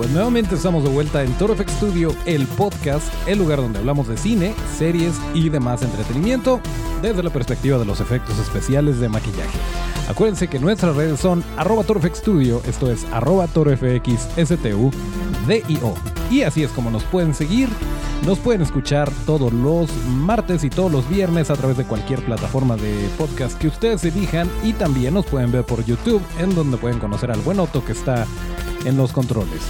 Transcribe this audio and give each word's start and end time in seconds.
Pues 0.00 0.12
nuevamente 0.12 0.54
estamos 0.54 0.82
de 0.82 0.88
vuelta 0.88 1.22
en 1.22 1.30
Toro 1.34 1.54
Studio, 1.54 2.16
el 2.24 2.46
podcast, 2.46 3.06
el 3.28 3.38
lugar 3.38 3.58
donde 3.58 3.80
hablamos 3.80 4.08
de 4.08 4.16
cine, 4.16 4.54
series 4.78 5.12
y 5.34 5.50
demás 5.50 5.82
entretenimiento 5.82 6.58
desde 7.02 7.22
la 7.22 7.28
perspectiva 7.28 7.76
de 7.76 7.84
los 7.84 8.00
efectos 8.00 8.38
especiales 8.38 8.98
de 8.98 9.10
maquillaje. 9.10 9.58
Acuérdense 10.08 10.48
que 10.48 10.58
nuestras 10.58 10.96
redes 10.96 11.20
son 11.20 11.44
arroba 11.58 11.84
Studio, 12.14 12.62
esto 12.66 12.90
es 12.90 13.04
arroba 13.12 13.46
D-I-O. 15.46 15.94
Y 16.30 16.42
así 16.44 16.62
es 16.62 16.70
como 16.70 16.90
nos 16.90 17.04
pueden 17.04 17.34
seguir. 17.34 17.68
Nos 18.24 18.38
pueden 18.38 18.62
escuchar 18.62 19.10
todos 19.26 19.52
los 19.52 19.90
martes 20.06 20.64
y 20.64 20.70
todos 20.70 20.90
los 20.90 21.06
viernes 21.10 21.50
a 21.50 21.56
través 21.56 21.76
de 21.76 21.84
cualquier 21.84 22.24
plataforma 22.24 22.76
de 22.76 23.06
podcast 23.18 23.58
que 23.58 23.68
ustedes 23.68 24.02
elijan. 24.04 24.48
Y 24.62 24.72
también 24.72 25.12
nos 25.12 25.26
pueden 25.26 25.52
ver 25.52 25.64
por 25.64 25.84
YouTube, 25.84 26.22
en 26.38 26.54
donde 26.54 26.78
pueden 26.78 26.98
conocer 26.98 27.30
al 27.30 27.40
buen 27.40 27.60
Otto 27.60 27.84
que 27.84 27.92
está 27.92 28.26
en 28.84 28.96
los 28.96 29.12
controles. 29.12 29.60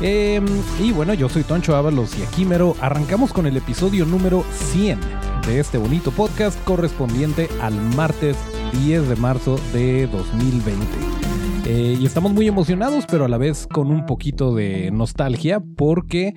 Em, 0.00 0.44
y 0.80 0.92
bueno, 0.92 1.14
yo 1.14 1.28
soy 1.28 1.44
Toncho 1.44 1.76
Ábalos 1.76 2.18
y 2.18 2.22
aquí 2.22 2.44
mero 2.44 2.74
arrancamos 2.80 3.32
con 3.32 3.46
el 3.46 3.56
episodio 3.56 4.04
número 4.04 4.44
100 4.50 4.98
de 5.46 5.60
este 5.60 5.78
bonito 5.78 6.10
podcast 6.10 6.62
correspondiente 6.64 7.48
al 7.60 7.74
martes 7.74 8.36
10 8.84 9.08
de 9.08 9.16
marzo 9.16 9.58
de 9.72 10.06
2020. 10.06 10.86
Eh, 11.66 11.96
y 12.00 12.06
estamos 12.06 12.32
muy 12.32 12.48
emocionados, 12.48 13.06
pero 13.08 13.24
a 13.24 13.28
la 13.28 13.38
vez 13.38 13.66
con 13.66 13.90
un 13.90 14.06
poquito 14.06 14.54
de 14.54 14.90
nostalgia, 14.90 15.62
porque 15.76 16.34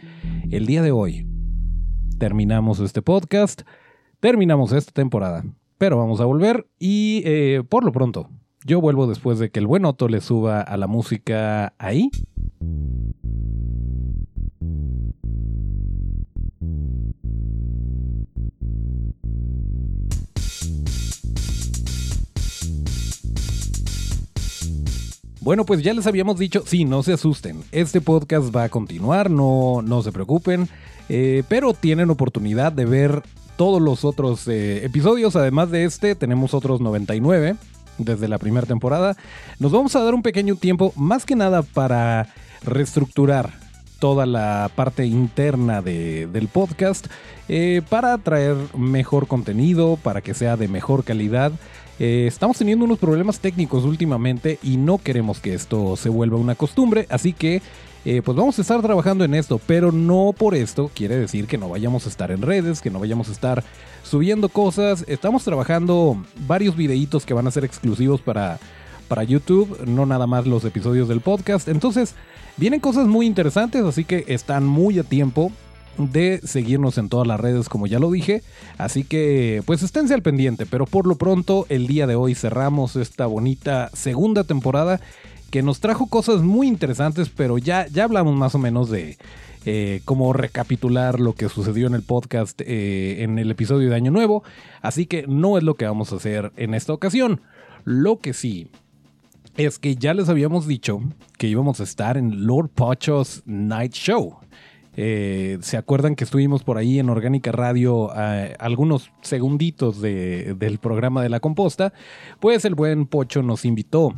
el 0.51 0.65
día 0.65 0.81
de 0.81 0.91
hoy 0.91 1.27
terminamos 2.19 2.79
este 2.79 3.01
podcast, 3.01 3.63
terminamos 4.19 4.71
esta 4.71 4.91
temporada, 4.91 5.43
pero 5.77 5.97
vamos 5.97 6.21
a 6.21 6.25
volver 6.25 6.67
y 6.77 7.23
eh, 7.25 7.63
por 7.67 7.83
lo 7.83 7.91
pronto, 7.91 8.29
yo 8.65 8.81
vuelvo 8.81 9.05
después 9.05 9.37
de 9.37 9.51
que 9.51 9.59
el 9.59 9.67
buen 9.67 9.85
Otto 9.85 10.07
le 10.09 10.21
suba 10.21 10.59
a 10.59 10.75
la 10.75 10.87
música 10.87 11.73
ahí. 11.77 12.09
Bueno, 25.41 25.63
pues 25.63 25.83
ya 25.83 25.93
les 25.93 26.07
habíamos 26.07 26.39
dicho, 26.39 26.63
sí, 26.65 26.85
no 26.85 27.03
se 27.03 27.13
asusten, 27.13 27.61
este 27.71 28.01
podcast 28.01 28.53
va 28.53 28.63
a 28.63 28.69
continuar, 28.69 29.29
no, 29.29 29.83
no 29.83 30.01
se 30.01 30.11
preocupen, 30.11 30.67
eh, 31.07 31.43
pero 31.47 31.75
tienen 31.75 32.09
oportunidad 32.09 32.71
de 32.71 32.85
ver 32.85 33.21
todos 33.55 33.79
los 33.79 34.05
otros 34.05 34.47
eh, 34.47 34.83
episodios, 34.83 35.35
además 35.35 35.69
de 35.69 35.83
este 35.83 36.15
tenemos 36.15 36.55
otros 36.55 36.81
99 36.81 37.57
desde 37.97 38.27
la 38.27 38.37
primera 38.37 38.65
temporada. 38.65 39.15
Nos 39.59 39.71
vamos 39.71 39.95
a 39.95 40.03
dar 40.03 40.13
un 40.13 40.21
pequeño 40.21 40.55
tiempo, 40.55 40.93
más 40.95 41.25
que 41.25 41.35
nada 41.35 41.61
para 41.61 42.27
reestructurar 42.63 43.65
toda 43.99 44.25
la 44.25 44.69
parte 44.75 45.05
interna 45.05 45.81
del 45.81 46.47
podcast 46.51 47.07
eh, 47.47 47.81
para 47.89 48.17
traer 48.17 48.55
mejor 48.77 49.27
contenido, 49.27 49.97
para 50.01 50.21
que 50.21 50.33
sea 50.33 50.57
de 50.57 50.67
mejor 50.67 51.03
calidad. 51.03 51.51
Eh, 51.97 52.25
estamos 52.27 52.57
teniendo 52.57 52.85
unos 52.85 52.99
problemas 52.99 53.39
técnicos 53.39 53.85
últimamente 53.85 54.59
y 54.61 54.77
no 54.77 54.97
queremos 54.97 55.39
que 55.39 55.53
esto 55.53 55.95
se 55.95 56.09
vuelva 56.09 56.37
una 56.37 56.55
costumbre, 56.55 57.07
así 57.09 57.31
que 57.31 57.61
eh, 58.05 58.21
pues 58.23 58.37
vamos 58.37 58.59
a 58.59 58.61
estar 58.61 58.81
trabajando 58.83 59.25
en 59.25 59.33
esto, 59.33 59.59
pero 59.65 59.91
no 59.91 60.33
por 60.37 60.53
esto 60.53 60.91
quiere 60.93 61.17
decir 61.17 61.47
que 61.47 61.57
no 61.57 61.69
vayamos 61.69 62.05
a 62.05 62.09
estar 62.09 62.29
en 62.29 62.43
redes, 62.43 62.79
que 62.79 62.91
no 62.91 62.99
vayamos 62.99 63.29
a 63.29 63.31
estar 63.31 63.63
subiendo 64.03 64.47
cosas. 64.47 65.03
Estamos 65.07 65.43
trabajando 65.43 66.23
varios 66.47 66.75
videitos 66.75 67.25
que 67.25 67.33
van 67.33 67.47
a 67.47 67.51
ser 67.51 67.65
exclusivos 67.65 68.21
para, 68.21 68.59
para 69.07 69.23
YouTube, 69.23 69.85
no 69.87 70.05
nada 70.05 70.27
más 70.27 70.45
los 70.45 70.63
episodios 70.65 71.07
del 71.07 71.21
podcast. 71.21 71.67
Entonces, 71.67 72.13
vienen 72.57 72.79
cosas 72.79 73.07
muy 73.07 73.25
interesantes, 73.25 73.83
así 73.83 74.05
que 74.05 74.23
están 74.27 74.67
muy 74.67 74.99
a 74.99 75.03
tiempo 75.03 75.51
de 75.97 76.41
seguirnos 76.43 76.97
en 76.97 77.09
todas 77.09 77.25
las 77.25 77.39
redes 77.39 77.69
como 77.69 77.87
ya 77.87 77.99
lo 77.99 78.11
dije. 78.11 78.43
Así 78.77 79.03
que 79.03 79.63
pues 79.65 79.81
esténse 79.81 80.13
al 80.13 80.21
pendiente, 80.21 80.65
pero 80.65 80.85
por 80.85 81.07
lo 81.07 81.15
pronto 81.15 81.65
el 81.69 81.87
día 81.87 82.05
de 82.05 82.15
hoy 82.15 82.35
cerramos 82.35 82.95
esta 82.95 83.25
bonita 83.25 83.89
segunda 83.93 84.43
temporada 84.43 85.01
que 85.49 85.61
nos 85.61 85.79
trajo 85.79 86.07
cosas 86.07 86.41
muy 86.41 86.67
interesantes, 86.67 87.29
pero 87.29 87.57
ya, 87.57 87.87
ya 87.87 88.03
hablamos 88.03 88.35
más 88.35 88.55
o 88.55 88.59
menos 88.59 88.89
de 88.89 89.17
eh, 89.67 90.01
cómo 90.05 90.31
recapitular 90.31 91.19
lo 91.19 91.33
que 91.33 91.49
sucedió 91.49 91.87
en 91.87 91.95
el 91.95 92.03
podcast 92.03 92.61
eh, 92.61 93.23
en 93.23 93.39
el 93.39 93.49
episodio 93.49 93.89
de 93.89 93.95
Año 93.95 94.11
Nuevo. 94.11 94.43
Así 94.81 95.07
que 95.07 95.25
no 95.27 95.57
es 95.57 95.63
lo 95.63 95.73
que 95.73 95.85
vamos 95.85 96.13
a 96.13 96.17
hacer 96.17 96.51
en 96.55 96.75
esta 96.75 96.93
ocasión. 96.93 97.41
Lo 97.83 98.19
que 98.19 98.33
sí 98.33 98.67
es 99.57 99.79
que 99.79 99.95
ya 99.95 100.13
les 100.13 100.29
habíamos 100.29 100.67
dicho 100.67 100.99
que 101.39 101.47
íbamos 101.47 101.79
a 101.79 101.83
estar 101.83 102.15
en 102.15 102.45
Lord 102.45 102.69
Pocho's 102.75 103.41
Night 103.47 103.93
Show. 103.93 104.35
Eh, 104.97 105.57
¿Se 105.61 105.77
acuerdan 105.77 106.15
que 106.15 106.25
estuvimos 106.25 106.63
por 106.63 106.77
ahí 106.77 106.99
en 106.99 107.09
Orgánica 107.09 107.51
Radio 107.51 108.11
algunos 108.59 109.11
segunditos 109.21 109.99
del 109.99 110.77
programa 110.79 111.23
de 111.23 111.29
la 111.29 111.39
composta? 111.39 111.91
Pues 112.39 112.65
el 112.65 112.75
buen 112.75 113.07
Pocho 113.07 113.41
nos 113.41 113.65
invitó 113.65 114.13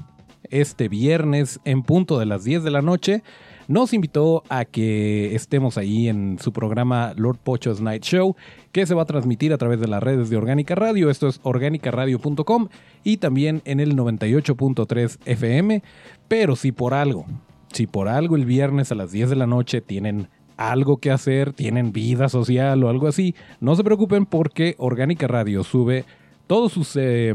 este 0.52 0.90
viernes 0.90 1.60
en 1.66 1.84
punto 1.84 2.20
de 2.20 2.26
las 2.26 2.44
10 2.44 2.64
de 2.64 2.72
la 2.72 2.82
noche. 2.82 3.24
Nos 3.68 3.94
invitó 3.94 4.44
a 4.48 4.64
que 4.64 5.36
estemos 5.36 5.78
ahí 5.78 6.08
en 6.08 6.40
su 6.40 6.54
programa 6.54 7.14
Lord 7.18 7.40
Pocho's 7.44 7.82
Night 7.82 8.04
Show, 8.04 8.36
que 8.72 8.86
se 8.86 8.96
va 8.96 9.02
a 9.02 9.06
transmitir 9.06 9.52
a 9.52 9.58
través 9.58 9.82
de 9.82 9.88
las 9.88 10.02
redes 10.02 10.30
de 10.30 10.38
Orgánica 10.38 10.74
Radio. 10.76 11.10
Esto 11.10 11.28
es 11.28 11.42
organicaradio.com 11.44 12.70
y 13.04 13.18
también 13.18 13.62
en 13.66 13.82
el 13.82 13.96
98.3 13.96 15.18
FM. 15.26 15.84
Pero 16.30 16.56
si 16.56 16.72
por 16.72 16.94
algo, 16.94 17.26
si 17.74 17.88
por 17.88 18.08
algo 18.08 18.38
el 18.38 18.46
viernes 18.46 18.92
a 18.92 18.96
las 18.96 19.12
10 19.12 19.32
de 19.32 19.36
la 19.36 19.48
noche 19.48 19.82
tienen 19.82 20.30
algo 20.56 20.98
que 20.98 21.12
hacer, 21.12 21.54
tienen 21.54 21.92
vida 21.92 22.30
social 22.30 22.84
o 22.84 22.90
algo 22.90 23.08
así, 23.08 23.36
no 23.60 23.76
se 23.76 23.84
preocupen 23.84 24.26
porque 24.26 24.76
Orgánica 24.78 25.28
Radio 25.28 25.64
sube 25.64 26.06
todos 26.48 26.72
sus, 26.72 26.96
eh, 26.96 27.34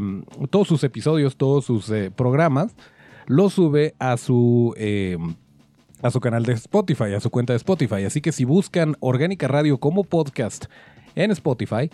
todos 0.50 0.66
sus 0.66 0.82
episodios, 0.82 1.36
todos 1.36 1.66
sus 1.66 1.90
eh, 1.90 2.10
programas, 2.10 2.74
los 3.26 3.54
sube 3.54 3.94
a 3.98 4.16
su, 4.16 4.74
eh, 4.76 5.16
a 6.02 6.10
su 6.10 6.20
canal 6.20 6.44
de 6.44 6.54
Spotify, 6.54 7.14
a 7.14 7.20
su 7.20 7.30
cuenta 7.30 7.52
de 7.52 7.58
Spotify. 7.58 8.04
Así 8.04 8.20
que 8.20 8.32
si 8.32 8.44
buscan 8.44 8.96
Orgánica 9.00 9.48
Radio 9.48 9.78
como 9.78 10.04
podcast 10.04 10.66
en 11.14 11.30
Spotify, 11.30 11.90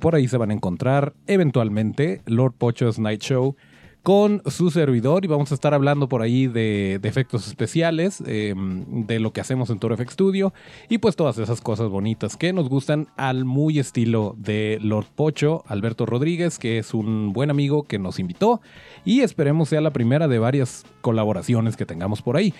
por 0.00 0.14
ahí 0.14 0.28
se 0.28 0.36
van 0.36 0.50
a 0.50 0.54
encontrar 0.54 1.14
eventualmente 1.26 2.20
Lord 2.26 2.54
Pocho's 2.58 2.98
Night 2.98 3.22
Show 3.22 3.56
con 4.02 4.42
su 4.46 4.70
servidor 4.70 5.24
y 5.24 5.28
vamos 5.28 5.52
a 5.52 5.54
estar 5.54 5.74
hablando 5.74 6.08
por 6.08 6.22
ahí 6.22 6.46
de, 6.46 6.98
efectos 7.02 7.46
especiales, 7.46 8.22
em, 8.26 9.06
de 9.06 9.20
lo 9.20 9.32
que 9.32 9.40
hacemos 9.40 9.68
en 9.70 9.78
Toro 9.78 9.96
FX 9.96 10.14
Studio 10.14 10.54
y 10.88 10.98
pues 10.98 11.16
todas 11.16 11.38
esas 11.38 11.60
cosas 11.60 11.88
bonitas 11.88 12.36
que 12.36 12.52
nos 12.52 12.68
gustan 12.68 13.08
al 13.16 13.44
muy 13.44 13.78
estilo 13.78 14.34
de 14.38 14.78
Lord 14.80 15.08
Pocho, 15.14 15.64
Alberto 15.66 16.06
Rodríguez, 16.06 16.58
que 16.58 16.78
es 16.78 16.94
un 16.94 17.32
buen 17.32 17.50
amigo 17.50 17.82
que 17.82 17.98
nos 17.98 18.18
invitó 18.18 18.60
y 19.04 19.20
esperemos 19.20 19.68
sea 19.68 19.80
la 19.80 19.92
primera 19.92 20.28
de 20.28 20.38
varias 20.38 20.84
colaboraciones 21.02 21.76
que 21.76 21.84
tengamos 21.84 22.22
por 22.22 22.36
ahí. 22.36 22.54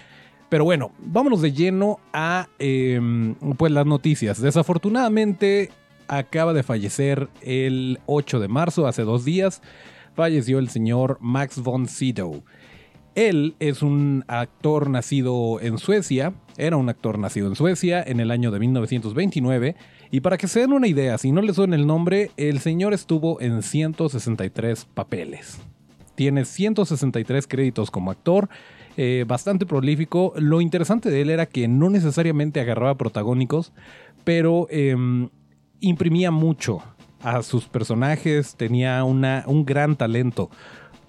Pero 0.50 0.64
bueno, 0.64 0.92
vámonos 0.98 1.40
de 1.40 1.52
lleno 1.52 2.00
a 2.12 2.48
em, 2.58 3.34
pues 3.56 3.72
las 3.72 3.86
noticias. 3.86 4.42
Desafortunadamente 4.42 5.70
acaba 6.08 6.52
de 6.52 6.64
fallecer 6.64 7.28
el 7.40 8.00
8 8.06 8.40
de 8.40 8.48
marzo, 8.48 8.86
hace 8.88 9.02
dos 9.02 9.24
días 9.24 9.62
falleció 10.14 10.58
el 10.58 10.68
señor 10.68 11.18
Max 11.20 11.62
von 11.62 11.88
Sydow. 11.88 12.42
Él 13.14 13.56
es 13.58 13.82
un 13.82 14.24
actor 14.28 14.88
nacido 14.88 15.60
en 15.60 15.78
Suecia, 15.78 16.32
era 16.56 16.76
un 16.76 16.88
actor 16.88 17.18
nacido 17.18 17.48
en 17.48 17.56
Suecia 17.56 18.02
en 18.02 18.20
el 18.20 18.30
año 18.30 18.50
de 18.50 18.60
1929, 18.60 19.76
y 20.12 20.20
para 20.20 20.38
que 20.38 20.48
se 20.48 20.60
den 20.60 20.72
una 20.72 20.86
idea, 20.86 21.18
si 21.18 21.32
no 21.32 21.42
les 21.42 21.56
suena 21.56 21.76
el 21.76 21.86
nombre, 21.86 22.30
el 22.36 22.60
señor 22.60 22.94
estuvo 22.94 23.40
en 23.40 23.62
163 23.62 24.84
papeles. 24.86 25.58
Tiene 26.14 26.44
163 26.44 27.46
créditos 27.46 27.90
como 27.90 28.10
actor, 28.10 28.48
eh, 28.96 29.24
bastante 29.26 29.66
prolífico. 29.66 30.32
Lo 30.36 30.60
interesante 30.60 31.10
de 31.10 31.22
él 31.22 31.30
era 31.30 31.46
que 31.46 31.68
no 31.68 31.90
necesariamente 31.90 32.60
agarraba 32.60 32.96
protagónicos, 32.96 33.72
pero 34.24 34.66
em, 34.70 35.30
imprimía 35.80 36.30
mucho 36.30 36.82
a 37.22 37.42
sus 37.42 37.66
personajes, 37.66 38.54
tenía 38.56 39.04
una, 39.04 39.44
un 39.46 39.64
gran 39.64 39.96
talento 39.96 40.50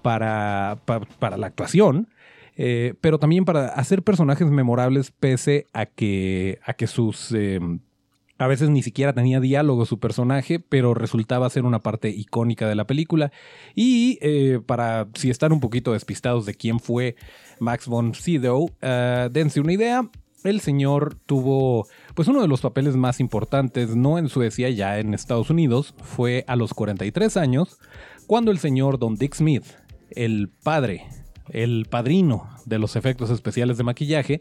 para, 0.02 0.78
para, 1.18 1.36
la 1.36 1.46
actuación, 1.46 2.08
eh, 2.56 2.94
pero 3.00 3.18
también 3.18 3.44
para 3.44 3.68
hacer 3.68 4.02
personajes 4.02 4.48
memorables 4.48 5.10
pese 5.10 5.66
a 5.72 5.86
que, 5.86 6.58
a 6.64 6.74
que 6.74 6.86
sus, 6.86 7.32
em, 7.32 7.80
A 8.38 8.48
veces 8.48 8.70
ni 8.70 8.82
siquiera 8.82 9.12
tenía 9.12 9.38
diálogo 9.38 9.86
su 9.86 10.00
personaje, 10.00 10.58
pero 10.58 10.94
resultaba 10.94 11.48
ser 11.48 11.64
una 11.64 11.78
parte 11.78 12.08
icónica 12.10 12.68
de 12.68 12.74
la 12.74 12.86
película. 12.86 13.30
Y 13.76 14.18
eh, 14.20 14.60
para 14.66 15.06
si 15.14 15.30
están 15.30 15.52
un 15.52 15.60
poquito 15.60 15.92
despistados 15.92 16.44
de 16.44 16.54
quién 16.54 16.80
fue 16.80 17.14
Max 17.60 17.86
von 17.86 18.14
Sydow, 18.14 18.70
eh, 18.80 19.28
dense 19.30 19.60
una 19.60 19.74
idea. 19.74 20.10
El 20.44 20.60
señor 20.60 21.14
tuvo 21.26 21.86
pues 22.14 22.26
uno 22.26 22.42
de 22.42 22.48
los 22.48 22.60
papeles 22.60 22.96
más 22.96 23.20
importantes, 23.20 23.94
no 23.94 24.18
en 24.18 24.28
Suecia, 24.28 24.70
ya 24.70 24.98
en 24.98 25.14
Estados 25.14 25.50
Unidos, 25.50 25.94
fue 26.02 26.44
a 26.48 26.56
los 26.56 26.74
43 26.74 27.36
años, 27.36 27.78
cuando 28.26 28.50
el 28.50 28.58
señor 28.58 28.98
Don 28.98 29.14
Dick 29.14 29.34
Smith, 29.34 29.64
el 30.10 30.48
padre, 30.48 31.06
el 31.50 31.86
padrino 31.88 32.48
de 32.66 32.80
los 32.80 32.96
efectos 32.96 33.30
especiales 33.30 33.78
de 33.78 33.84
maquillaje, 33.84 34.40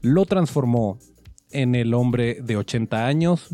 lo 0.00 0.24
transformó 0.24 0.98
en 1.50 1.74
el 1.74 1.92
hombre 1.92 2.38
de 2.42 2.56
80 2.56 3.06
años, 3.06 3.50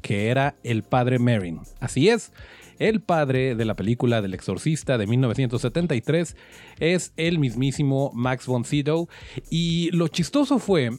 que 0.00 0.28
era 0.28 0.56
el 0.62 0.82
padre 0.82 1.18
Merrin. 1.18 1.60
Así 1.80 2.08
es, 2.08 2.32
el 2.78 3.02
padre 3.02 3.54
de 3.54 3.66
la 3.66 3.76
película 3.76 4.22
del 4.22 4.32
exorcista 4.32 4.96
de 4.96 5.06
1973 5.06 6.34
es 6.78 7.12
el 7.18 7.38
mismísimo 7.38 8.10
Max 8.14 8.46
von 8.46 8.64
Sydow. 8.64 9.06
Y 9.50 9.90
lo 9.92 10.08
chistoso 10.08 10.58
fue 10.58 10.90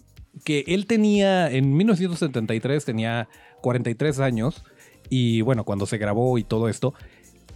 que 0.43 0.63
él 0.67 0.85
tenía, 0.85 1.51
en 1.51 1.75
1973 1.75 2.85
tenía 2.85 3.29
43 3.61 4.19
años. 4.19 4.63
Y 5.09 5.41
bueno, 5.41 5.65
cuando 5.65 5.85
se 5.85 5.97
grabó 5.97 6.37
y 6.37 6.43
todo 6.43 6.69
esto. 6.69 6.93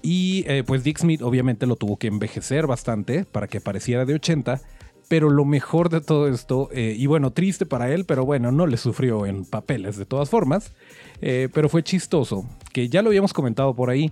Y 0.01 0.43
eh, 0.47 0.63
pues 0.65 0.83
Dick 0.83 0.99
Smith 0.99 1.21
obviamente 1.21 1.65
lo 1.65 1.77
tuvo 1.77 1.97
que 1.97 2.07
envejecer 2.07 2.67
bastante 2.67 3.25
para 3.25 3.47
que 3.47 3.61
pareciera 3.61 4.05
de 4.05 4.13
80. 4.13 4.61
Pero 5.07 5.29
lo 5.29 5.45
mejor 5.45 5.89
de 5.89 6.01
todo 6.01 6.27
esto, 6.27 6.69
eh, 6.71 6.95
y 6.97 7.05
bueno, 7.05 7.31
triste 7.31 7.65
para 7.67 7.91
él, 7.93 8.05
pero 8.05 8.25
bueno, 8.25 8.51
no 8.51 8.65
le 8.65 8.77
sufrió 8.77 9.27
en 9.27 9.45
papeles 9.45 9.97
de 9.97 10.05
todas 10.05 10.31
formas, 10.31 10.73
eh, 11.21 11.47
pero 11.53 11.69
fue 11.69 11.83
chistoso, 11.83 12.49
que 12.73 12.89
ya 12.89 13.03
lo 13.03 13.09
habíamos 13.09 13.31
comentado 13.31 13.75
por 13.75 13.91
ahí. 13.91 14.11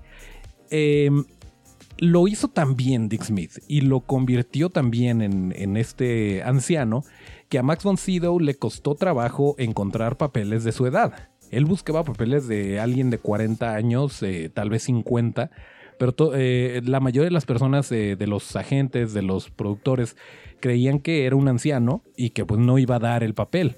Lo 1.98 2.28
hizo 2.28 2.48
también 2.48 3.08
Dick 3.08 3.24
Smith 3.24 3.60
y 3.68 3.82
lo 3.82 4.02
convirtió 4.02 4.70
también 4.70 5.22
en, 5.22 5.78
este 5.78 6.44
anciano 6.44 7.04
que 7.50 7.60
a 7.60 7.64
Max 7.64 7.84
von 7.84 7.98
Sydow 7.98 8.40
le 8.40 8.56
costó 8.56 8.96
trabajo 8.96 9.56
encontrar 9.58 10.18
papeles 10.18 10.64
de 10.64 10.72
su 10.72 10.86
edad. 10.86 11.30
Él 11.52 11.66
buscaba 11.66 12.04
papeles 12.04 12.48
de 12.48 12.80
alguien 12.80 13.10
de 13.12 13.20
40 13.20 13.74
años, 13.74 14.24
eh, 14.24 14.50
tal 14.52 14.72
vez 14.72 14.84
50, 14.84 15.52
pero 16.00 16.16
la 16.34 17.00
mayoría 17.00 17.26
de 17.26 17.32
las 17.32 17.46
personas, 17.46 17.90
de 17.90 18.28
los 18.28 18.56
agentes, 18.56 19.14
de 19.14 19.22
los 19.22 19.52
productores, 19.52 20.18
creían 20.60 21.00
que 21.00 21.26
era 21.26 21.36
un 21.36 21.48
anciano 21.48 22.04
y 22.18 22.30
que 22.30 22.46
pues 22.46 22.60
no 22.60 22.80
iba 22.80 22.96
a 22.96 23.00
dar 23.00 23.24
el 23.24 23.34
papel. 23.34 23.76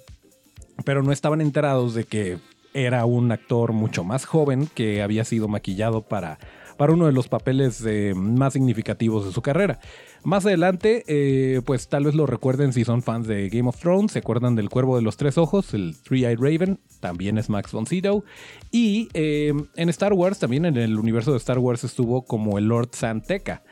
Pero 0.86 1.04
no 1.04 1.12
estaban 1.12 1.42
enterados 1.42 1.94
de 1.94 2.06
que 2.06 2.38
era 2.76 3.06
un 3.06 3.32
actor 3.32 3.74
mucho 3.74 4.04
más 4.04 4.26
joven 4.26 4.68
que 4.74 5.02
había 5.02 5.24
sido 5.24 5.48
maquillado 5.48 6.02
para, 6.02 6.38
para 6.78 6.94
uno 6.94 7.06
de 7.06 7.12
los 7.12 7.28
papeles 7.28 7.84
eh, 7.86 8.14
más 8.16 8.54
significativos 8.54 9.26
de 9.26 9.32
su 9.32 9.42
carrera. 9.42 9.80
Más 10.24 10.46
adelante, 10.46 11.04
eh, 11.08 11.62
pues 11.66 11.88
tal 11.88 12.06
vez 12.06 12.16
lo 12.16 12.26
recuerden 12.26 12.74
si 12.74 12.84
son 12.84 13.02
fans 13.02 13.28
de 13.28 13.50
Game 13.50 13.70
of 13.70 13.80
Thrones, 13.80 14.12
se 14.12 14.20
acuerdan 14.20 14.56
del 14.56 14.70
Cuervo 14.70 14.96
de 14.96 15.02
los 15.02 15.18
Tres 15.18 15.38
Ojos, 15.38 15.74
el 15.74 15.96
Three-Eyed 16.04 16.40
Raven, 16.40 16.80
también 17.00 17.38
es 17.38 17.50
Max 17.50 17.72
von 17.72 17.86
Sydow. 17.86 18.24
Y 18.72 19.10
eh, 19.14 19.54
en 19.76 19.90
Star 19.90 20.14
Wars, 20.14 20.40
también 20.40 20.66
en 20.66 20.78
el 20.78 20.98
universo 20.98 21.32
de 21.32 21.38
Star 21.38 21.60
Wars 21.60 21.84
estuvo 21.84 22.24
como 22.24 22.58
el 22.58 22.66
Lord 22.66 22.90
Santeca. 22.94 23.64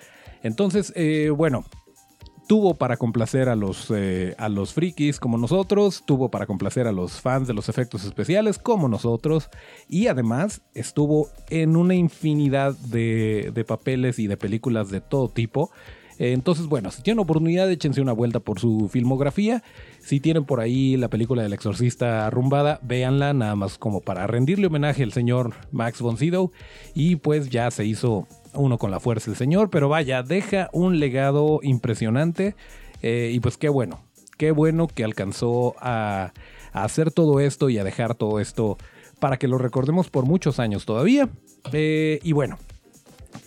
Entonces, 0.43 0.93
bueno, 1.37 1.63
tuvo 2.47 2.75
para 2.75 2.97
complacer 2.97 3.49
a 3.49 3.55
los, 3.55 3.91
eh, 3.91 4.35
a 4.37 4.49
los 4.49 4.73
frikis 4.73 5.19
como 5.19 5.37
nosotros, 5.37 6.03
tuvo 6.05 6.29
para 6.29 6.45
complacer 6.45 6.87
a 6.87 6.91
los 6.91 7.21
fans 7.21 7.47
de 7.47 7.53
los 7.53 7.69
efectos 7.69 8.03
especiales 8.03 8.57
como 8.57 8.87
nosotros, 8.87 9.49
y 9.87 10.07
además 10.07 10.61
estuvo 10.73 11.29
en 11.49 11.75
una 11.75 11.95
infinidad 11.95 12.75
de, 12.75 13.51
de 13.53 13.63
papeles 13.63 14.19
y 14.19 14.27
de 14.27 14.37
películas 14.37 14.89
de 14.89 15.01
todo 15.01 15.29
tipo. 15.29 15.71
Entonces, 16.19 16.67
bueno, 16.67 16.91
si 16.91 17.01
tienen 17.01 17.19
oportunidad, 17.19 17.69
échense 17.71 17.99
una 17.99 18.13
vuelta 18.13 18.39
por 18.39 18.59
su 18.59 18.87
filmografía. 18.87 19.63
Si 19.99 20.19
tienen 20.19 20.45
por 20.45 20.59
ahí 20.59 20.95
la 20.95 21.09
película 21.09 21.41
del 21.41 21.53
exorcista 21.53 22.27
arrumbada, 22.27 22.79
véanla, 22.83 23.33
nada 23.33 23.55
más 23.55 23.77
como 23.77 23.99
para 23.99 24.27
rendirle 24.27 24.67
homenaje 24.67 25.03
al 25.03 25.11
señor 25.11 25.55
Max 25.71 26.01
von 26.01 26.17
Sydow. 26.17 26.51
Y 26.93 27.15
pues 27.15 27.49
ya 27.49 27.71
se 27.71 27.85
hizo 27.85 28.27
uno 28.53 28.77
con 28.77 28.91
la 28.91 28.99
fuerza 28.99 29.31
del 29.31 29.37
Señor, 29.37 29.69
pero 29.69 29.89
vaya, 29.89 30.23
deja 30.23 30.69
un 30.73 30.99
legado 30.99 31.59
impresionante 31.63 32.55
eh, 33.01 33.31
y 33.33 33.39
pues 33.39 33.57
qué 33.57 33.69
bueno, 33.69 34.01
qué 34.37 34.51
bueno 34.51 34.87
que 34.87 35.03
alcanzó 35.03 35.75
a, 35.79 36.33
hacer 36.71 37.11
todo 37.11 37.39
esto 37.39 37.69
y 37.69 37.77
a 37.77 37.83
dejar 37.83 38.15
todo 38.15 38.39
esto 38.39 38.77
para 39.19 39.37
que 39.37 39.47
lo 39.47 39.57
recordemos 39.57 40.09
por 40.09 40.25
muchos 40.25 40.59
años 40.59 40.85
todavía. 40.85 41.29
Eh, 41.71 42.19
y 42.23 42.31
bueno, 42.31 42.57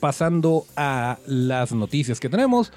pasando 0.01 0.65
a 0.77 1.19
las 1.27 1.73
noticias 1.73 2.21
que 2.21 2.29
tenemos. 2.29 2.73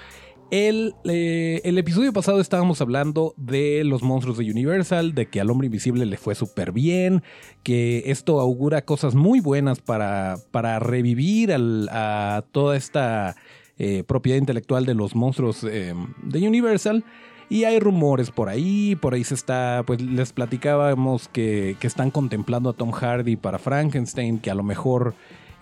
El, 0.52 0.96
eh, 1.04 1.62
el, 1.64 1.78
episodio 1.78 2.12
pasado 2.12 2.42
estábamos 2.42 2.82
hablando 2.82 3.36
de 3.38 3.84
los 3.84 4.02
monstruos 4.02 4.40
de 4.40 4.50
Universal, 4.50 5.14
de 5.14 5.28
que 5.28 5.40
al 5.40 5.52
hombre 5.52 5.68
invisible 5.68 6.08
le 6.08 6.18
fue 6.18 6.34
súper 6.34 6.72
bien, 6.72 7.22
que 7.62 8.04
esto 8.08 8.40
augura 8.40 8.84
cosas 8.84 9.14
muy 9.14 9.42
buenas 9.42 9.80
para, 9.80 10.38
para 10.50 10.80
revivir 10.80 11.54
a 11.54 12.44
toda 12.52 12.76
esta 12.78 13.36
eh, 13.78 14.04
propiedad 14.08 14.40
intelectual 14.40 14.88
de 14.88 14.96
los 14.96 15.14
monstruos 15.16 15.64
eh, 15.64 15.94
de 16.24 16.48
Universal. 16.48 17.04
Y 17.48 17.66
hay 17.66 17.80
rumores 17.80 18.32
por 18.32 18.50
ahí, 18.50 18.96
por 18.96 19.14
ahí 19.14 19.24
se 19.24 19.36
está, 19.36 19.84
pues 19.86 20.02
les 20.02 20.34
platicábamos 20.34 21.28
que, 21.28 21.78
que 21.80 21.86
están 21.86 22.10
contemplando 22.10 22.72
a 22.72 22.74
Tom 22.74 22.92
Hardy 22.92 23.36
para 23.36 23.60
Frankenstein, 23.60 24.40
que 24.40 24.50
a 24.50 24.56
lo 24.56 24.64
mejor, 24.64 25.14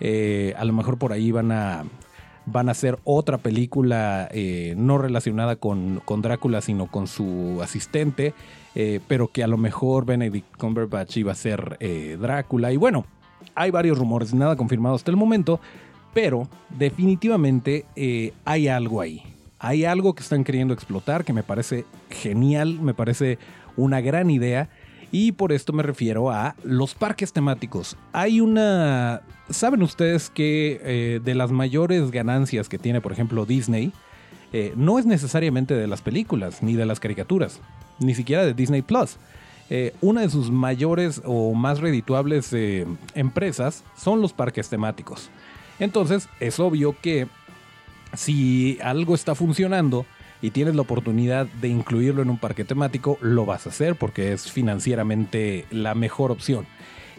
a 0.02 0.66
lo 0.66 0.74
mejor 0.74 0.98
por 0.98 1.14
ahí 1.14 1.32
van 1.32 1.52
a 1.54 1.86
van 2.48 2.70
a 2.70 2.72
hacer 2.72 2.98
otra 3.04 3.38
película 3.38 4.28
eh, 4.32 4.74
no 4.78 4.98
relacionada 4.98 5.58
con, 5.58 6.02
Drácula, 6.22 6.62
sino 6.62 6.88
con 6.88 7.08
su 7.08 7.60
asistente, 7.62 8.34
eh, 8.74 9.02
pero 9.08 9.28
que 9.28 9.44
a 9.44 9.48
lo 9.48 9.58
mejor 9.58 10.06
Benedict 10.06 10.56
Cumberbatch 10.58 11.18
iba 11.18 11.34
a 11.34 11.36
ser 11.36 11.78
eh, 11.82 12.18
Drácula. 12.20 12.72
Y 12.72 12.78
bueno, 12.78 13.06
hay 13.54 13.70
varios 13.70 14.00
rumores, 14.00 14.34
nada 14.34 14.56
confirmado 14.56 14.96
hasta 14.96 15.12
el 15.12 15.18
momento, 15.18 15.60
pero 16.14 16.48
definitivamente 16.70 17.86
hay 18.46 18.68
algo 18.70 19.02
ahí. 19.02 19.22
Hay 19.60 19.86
algo 19.86 20.16
que 20.16 20.24
están 20.24 20.44
queriendo 20.44 20.74
explotar 20.74 21.26
que 21.26 21.34
me 21.34 21.44
parece 21.44 21.86
genial, 22.10 22.80
me 22.80 22.94
parece 22.94 23.40
una 23.76 24.02
gran 24.02 24.30
idea 24.30 24.70
y 25.12 25.34
por 25.34 25.52
esto 25.52 25.74
me 25.74 25.84
refiero 25.84 26.32
a 26.32 26.56
los 26.64 26.96
parques 26.96 27.34
temáticos. 27.34 27.98
Hay 28.14 28.40
una... 28.40 29.22
¿Saben 29.50 29.82
ustedes 29.82 30.30
que 30.30 30.82
eh, 30.84 31.20
de 31.24 31.36
las 31.36 31.52
mayores 31.52 32.12
ganancias 32.12 32.68
que 32.68 32.78
tiene, 32.78 33.02
por 33.02 33.12
ejemplo, 33.12 33.46
Disney, 33.46 33.94
eh, 34.54 34.74
no 34.76 35.00
es 35.00 35.06
necesariamente 35.06 35.74
de 35.74 35.88
las 35.88 36.02
películas 36.02 36.62
ni 36.62 36.74
de 36.74 36.86
las 36.86 37.00
caricaturas, 37.00 37.62
ni 38.00 38.14
siquiera 38.14 38.46
de 38.46 38.54
Disney 38.54 38.82
Plus? 38.82 39.18
Eh, 39.70 39.94
una 40.02 40.22
de 40.22 40.30
sus 40.30 40.52
mayores 40.52 41.22
o 41.26 41.54
más 41.54 41.80
redituables 41.80 42.54
empresas 43.16 43.84
son 43.98 44.22
los 44.22 44.34
parques 44.34 44.70
temáticos. 44.70 45.30
Entonces 45.80 46.28
es 46.40 46.60
obvio 46.60 46.96
que 47.02 47.28
si 48.14 48.78
algo 48.82 49.16
está 49.16 49.36
funcionando, 49.36 50.06
y 50.42 50.52
tienes 50.52 50.76
la 50.76 50.82
oportunidad 50.82 51.48
de 51.48 51.68
incluirlo 51.68 52.22
en 52.22 52.30
un 52.30 52.38
parque 52.38 52.64
temático, 52.64 53.18
lo 53.22 53.46
vas 53.46 53.66
a 53.66 53.70
hacer 53.70 53.96
porque 53.96 54.34
es 54.34 54.52
financieramente 54.52 55.66
la 55.72 55.96
mejor 55.96 56.32
opción. 56.32 56.68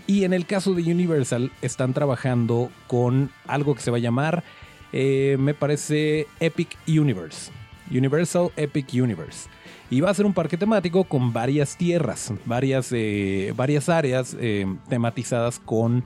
Y 0.08 0.24
en 0.24 0.32
el 0.32 0.46
caso 0.46 0.72
de 0.72 0.90
Universal 0.90 1.52
están 1.60 1.92
trabajando 1.92 2.70
con 2.86 3.30
algo 3.46 3.74
que 3.74 3.82
se 3.82 3.90
va 3.90 3.98
a 3.98 4.00
llamar, 4.00 4.42
eh, 4.90 5.36
me 5.38 5.52
parece 5.52 6.26
Epic 6.40 6.78
Universe. 6.88 7.52
Universal 7.90 8.50
Epic 8.56 8.88
Universe. 8.94 9.50
Y 9.90 10.00
va 10.00 10.08
a 10.08 10.14
ser 10.14 10.24
un 10.24 10.32
parque 10.32 10.56
temático 10.56 11.04
con 11.04 11.34
varias 11.34 11.76
tierras, 11.76 12.32
varias, 12.46 12.90
eh, 12.92 13.52
varias 13.54 13.90
áreas 13.90 14.34
eh, 14.40 14.64
tematizadas 14.88 15.58
con 15.60 16.04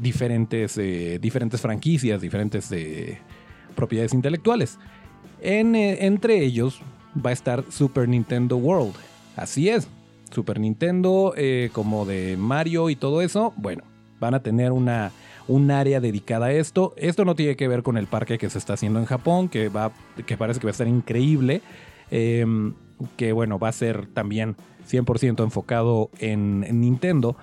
diferentes, 0.00 0.74
diferentes 1.20 1.60
franquicias, 1.60 2.20
diferentes 2.20 2.68
propiedades 3.76 4.12
intelectuales. 4.12 4.76
Entre 5.40 6.42
ellos 6.42 6.80
va 7.14 7.30
a 7.30 7.32
estar 7.32 7.62
Super 7.70 8.08
Nintendo 8.08 8.56
World. 8.56 8.94
Así 9.36 9.68
es, 9.68 9.86
Super 10.32 10.60
Nintendo 10.60 11.34
eh, 11.36 11.70
como 11.72 12.04
de 12.04 12.36
Mario 12.36 12.90
y 12.90 12.96
todo 12.96 13.22
eso, 13.22 13.52
bueno, 13.56 13.84
van 14.20 14.34
a 14.34 14.42
tener 14.42 14.72
una, 14.72 15.12
un 15.46 15.70
área 15.70 16.00
dedicada 16.00 16.46
a 16.46 16.52
esto. 16.52 16.94
Esto 16.96 17.24
no 17.24 17.34
tiene 17.34 17.56
que 17.56 17.68
ver 17.68 17.82
con 17.82 17.96
el 17.96 18.06
parque 18.06 18.38
que 18.38 18.50
se 18.50 18.58
está 18.58 18.74
haciendo 18.74 18.98
en 18.98 19.06
Japón, 19.06 19.48
que, 19.48 19.68
va, 19.68 19.92
que 20.26 20.36
parece 20.36 20.60
que 20.60 20.66
va 20.66 20.70
a 20.70 20.72
estar 20.72 20.88
increíble. 20.88 21.62
Em, 22.10 22.74
que 23.16 23.32
bueno, 23.32 23.58
va 23.58 23.68
a 23.68 23.72
ser 23.72 24.06
también 24.06 24.56
100% 24.88 25.42
enfocado 25.44 26.10
en, 26.18 26.60
Nintendo. 26.80 27.36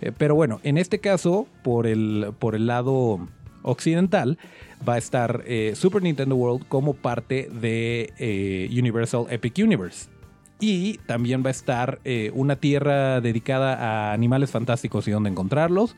Eh, 0.00 0.12
pero 0.16 0.34
bueno, 0.34 0.60
en 0.64 0.78
este 0.78 0.98
caso, 0.98 1.46
por 1.62 1.86
el, 1.86 2.32
por 2.38 2.54
el 2.54 2.66
lado 2.66 3.28
occidental, 3.62 4.38
va 4.86 4.94
a 4.94 4.98
estar 4.98 5.42
eh, 5.46 5.72
Super 5.76 6.02
Nintendo 6.02 6.34
World 6.34 6.66
como 6.68 6.94
parte 6.94 7.48
de 7.52 8.68
Universal 8.70 9.26
Epic 9.30 9.58
Universe. 9.58 10.15
Y 10.58 10.98
también 11.06 11.42
va 11.44 11.48
a 11.48 11.50
estar 11.50 12.00
eh, 12.04 12.30
una 12.34 12.56
tierra 12.56 13.20
dedicada 13.20 13.74
a 13.74 14.12
animales 14.12 14.50
fantásticos 14.50 15.06
y 15.06 15.10
dónde 15.10 15.30
encontrarlos 15.30 15.96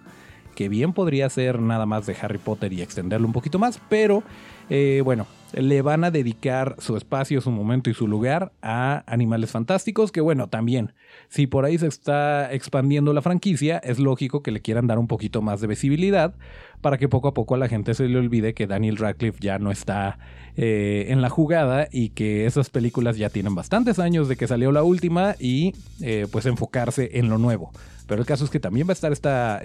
que 0.59 0.69
bien 0.69 0.93
podría 0.93 1.31
ser 1.31 1.61
nada 1.61 1.87
más 1.87 2.05
de 2.07 2.17
Harry 2.21 2.39
Potter 2.39 2.73
y 2.73 2.83
extenderlo 2.83 3.29
un 3.29 3.33
poquito 3.33 3.61
más, 3.61 3.81
pero 3.89 4.25
eh, 4.71 5.01
bueno, 5.05 5.27
le 5.53 5.83
van 5.83 6.05
a 6.05 6.11
dedicar 6.11 6.77
su 6.79 6.97
espacio, 6.97 7.41
su 7.41 7.51
momento 7.51 7.89
y 7.91 7.95
su 7.95 8.07
lugar 8.07 8.53
a 8.63 9.03
Animales 9.07 9.51
Fantásticos, 9.51 10.13
que 10.13 10.21
bueno, 10.21 10.49
también, 10.49 10.93
si 11.29 11.47
por 11.47 11.65
ahí 11.65 11.79
se 11.79 11.87
está 11.87 12.53
expandiendo 12.53 13.13
la 13.13 13.23
franquicia, 13.23 13.79
es 13.79 13.99
lógico 13.99 14.43
que 14.43 14.51
le 14.51 14.61
quieran 14.61 14.87
dar 14.87 14.99
un 14.99 15.07
poquito 15.07 15.41
más 15.41 15.61
de 15.61 15.67
visibilidad 15.67 16.35
para 16.81 16.99
que 16.99 17.09
poco 17.09 17.29
a 17.29 17.35
poco 17.35 17.55
a 17.55 17.59
la 17.59 17.69
gente 17.69 17.95
se 17.95 18.09
le 18.09 18.19
olvide 18.19 18.55
que 18.55 18.67
Daniel 18.67 18.99
Radcliffe 18.99 19.39
ya 19.41 19.59
no 19.59 19.71
está 19.71 20.19
eh, 20.57 21.07
en 21.09 21.23
la 21.23 21.31
jugada 21.31 21.89
y 21.91 22.11
que 22.11 22.47
esas 22.47 22.71
películas 22.71 23.17
ya 23.17 23.31
tienen 23.31 23.55
bastantes 23.55 23.99
años 23.99 24.29
de 24.29 24.37
que 24.37 24.47
salió 24.47 24.71
la 24.71 24.83
última 24.83 25.35
y 25.39 25.75
eh, 26.01 26.27
pues 26.31 26.47
enfocarse 26.47 27.19
en 27.19 27.29
lo 27.29 27.39
nuevo. 27.39 27.73
Pero 28.07 28.21
el 28.21 28.27
caso 28.27 28.45
es 28.45 28.51
que 28.51 28.61
también 28.61 28.87
va 28.87 28.93
a 28.93 28.95
estar 28.95 29.13
esta, 29.13 29.61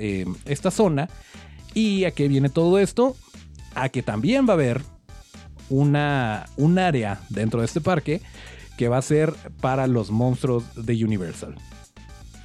esta 0.45 0.71
zona. 0.71 1.09
¿Y 1.73 2.03
a 2.03 2.11
qué 2.11 2.27
viene 2.27 2.49
todo 2.49 2.77
esto? 2.77 3.15
A 3.73 3.89
que 3.89 4.03
también 4.03 4.45
va 4.45 4.51
a 4.51 4.55
haber 4.55 4.81
una, 5.69 6.45
un 6.57 6.79
área 6.79 7.19
dentro 7.29 7.59
de 7.59 7.65
este 7.65 7.81
parque 7.81 8.21
que 8.77 8.87
va 8.87 8.97
a 8.97 9.01
ser 9.01 9.33
para 9.61 9.87
los 9.87 10.11
monstruos 10.11 10.63
de 10.75 11.03
Universal. 11.03 11.55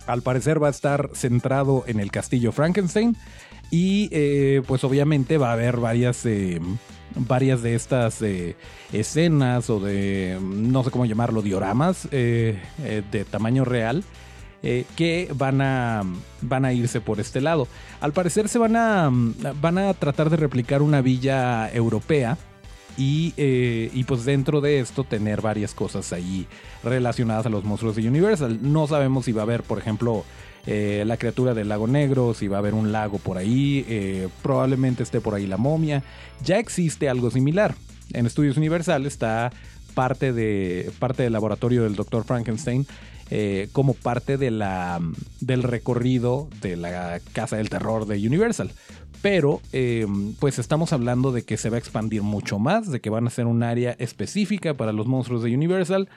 Al 0.07 0.23
parecer 0.23 0.63
va 0.63 0.69
a 0.69 0.71
estar 0.71 1.11
centrado 1.15 1.85
en 1.87 2.01
el 2.01 2.11
castillo 2.11 2.53
Frankenstein 2.53 3.17
y 3.71 4.09
eh, 4.13 4.63
pues 4.67 4.85
obviamente 4.85 5.37
va 5.37 5.51
a 5.51 5.53
haber 5.55 5.79
varias, 5.79 6.25
eh, 6.25 6.61
varias 7.15 7.63
de 7.63 7.75
estas 7.75 8.23
escenas 8.93 9.69
o 9.69 9.81
de, 9.81 10.39
no 10.41 10.83
sé 10.85 10.91
cómo 10.91 11.05
llamarlo, 11.05 11.43
dioramas 11.43 12.09
de 12.11 13.27
tamaño 13.31 13.65
real 13.65 14.05
eh, 14.61 14.87
que 14.97 15.31
van 15.37 15.61
a, 15.61 16.03
van 16.41 16.65
a 16.65 16.73
irse 16.73 17.01
por 17.01 17.21
este 17.21 17.41
lado. 17.41 17.69
Al 18.01 18.13
parecer 18.13 18.49
se 18.49 18.59
van 18.59 18.75
a, 18.75 19.09
van 19.61 19.79
a 19.79 19.95
tratar 19.95 20.31
de 20.31 20.37
replicar 20.37 20.83
una 20.83 21.01
villa 21.01 21.71
europea. 21.73 22.37
Y, 22.99 23.33
eh, 23.37 23.91
y, 23.95 24.05
pues 24.05 24.25
dentro 24.25 24.61
de 24.61 24.81
esto 24.81 25.05
tener 25.05 25.41
varias 25.41 25.73
cosas 25.73 26.13
ahí 26.13 26.47
relacionadas 26.83 27.47
a 27.47 27.49
los 27.49 27.65
monstruos 27.65 27.95
de 27.95 28.09
Universal. 28.09 28.59
No 28.61 28.89
sabemos 28.89 29.25
si 29.25 29.33
va 29.33 29.43
a 29.43 29.45
haber, 29.45 29.63
por 29.63 29.79
ejemplo, 29.79 30.25
eh, 30.67 31.05
la 31.07 31.17
criatura 31.17 31.55
del 31.55 31.69
lago 31.69 31.87
negro, 31.87 32.35
si 32.35 32.49
va 32.49 32.57
a 32.57 32.59
haber 32.59 32.75
un 32.75 32.91
lago 32.91 33.19
por 33.19 33.39
ahí, 33.39 34.29
probablemente 34.43 35.05
esté 35.05 35.21
por 35.21 35.35
ahí 35.35 35.47
la 35.47 35.57
momia. 35.57 36.03
Ya 36.43 36.59
existe 36.59 37.09
algo 37.09 37.31
similar. 37.31 37.77
En 38.13 38.27
Estudios 38.27 38.57
Universal 38.57 39.07
está 39.07 39.53
parte, 39.95 40.33
de, 40.33 40.91
parte 40.99 41.23
del 41.23 41.33
laboratorio 41.33 41.85
del 41.85 41.95
Dr. 41.95 42.25
Frankenstein 42.25 42.87
eh, 43.31 43.69
como 43.73 43.93
parte 43.93 44.39
de 44.39 44.51
la, 44.51 45.01
del 45.41 45.63
recorrido 45.63 46.49
de 46.63 46.77
la 46.77 47.21
Casa 47.35 47.57
del 47.57 47.69
Terror 47.69 48.07
de 48.07 48.27
Universal. 48.27 48.71
Pero 49.23 49.61
em, 49.73 50.35
pues 50.35 50.59
estamos 50.59 50.93
hablando 50.93 51.33
de 51.33 51.43
que 51.43 51.57
se 51.57 51.71
va 51.71 51.77
a 51.77 51.79
expandir 51.79 52.23
mucho 52.23 52.59
más, 52.59 52.91
de 52.91 53.01
que 53.01 53.11
van 53.11 53.27
a 53.27 53.31
ser 53.31 53.47
un 53.47 53.63
área 53.63 53.97
específica 53.99 54.75
para 54.75 54.93
los 54.93 55.07
monstruos 55.07 55.43
de 55.43 55.55
Universal, 55.55 56.09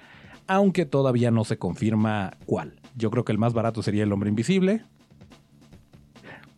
aunque 0.48 0.86
todavía 0.86 1.32
no 1.32 1.44
se 1.44 1.58
confirma 1.58 2.38
cuál. 2.46 2.74
Yo 2.96 3.10
creo 3.10 3.26
que 3.26 3.32
el 3.32 3.38
más 3.38 3.54
barato 3.54 3.82
sería 3.82 4.04
el 4.04 4.12
hombre 4.12 4.30
invisible. 4.30 4.84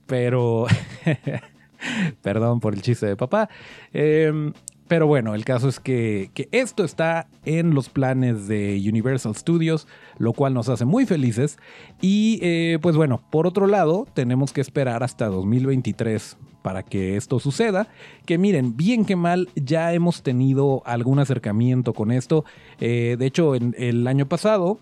Pero... 0.05 0.67
Perdón 2.21 2.61
por 2.61 2.73
el 2.73 2.81
chiste 2.81 3.05
de 3.05 3.17
papá. 3.17 3.49
Eh, 3.93 4.53
pero 4.87 5.07
bueno, 5.07 5.33
el 5.33 5.45
caso 5.45 5.69
es 5.69 5.79
que, 5.79 6.29
esto 6.51 6.83
está 6.83 7.27
en 7.45 7.73
los 7.73 7.89
planes 7.89 8.47
de 8.47 8.81
Universal 8.87 9.35
Studios, 9.35 9.87
lo 10.17 10.33
cual 10.33 10.53
nos 10.53 10.69
hace 10.69 10.85
muy 10.85 11.05
felices. 11.05 11.57
Y 12.01 12.39
eh, 12.41 12.79
pues 12.81 12.95
bueno, 12.95 13.21
por 13.31 13.47
otro 13.47 13.67
lado, 13.67 14.05
tenemos 14.13 14.53
que 14.53 14.61
esperar 14.61 15.03
hasta 15.03 15.27
2023 15.27 16.37
para 16.61 16.83
que 16.83 17.15
esto 17.15 17.39
suceda. 17.39 17.87
Que 18.25 18.37
miren, 18.37 18.75
bien 18.75 19.05
que 19.05 19.15
mal, 19.15 19.49
ya 19.55 19.93
hemos 19.93 20.21
tenido 20.21 20.83
algún 20.85 21.19
acercamiento 21.19 21.93
con 21.93 22.11
esto. 22.11 22.45
Eh, 22.79 23.15
de 23.17 23.25
hecho, 23.25 23.55
en 23.55 23.75
el 23.77 24.05
año 24.07 24.27
pasado 24.27 24.79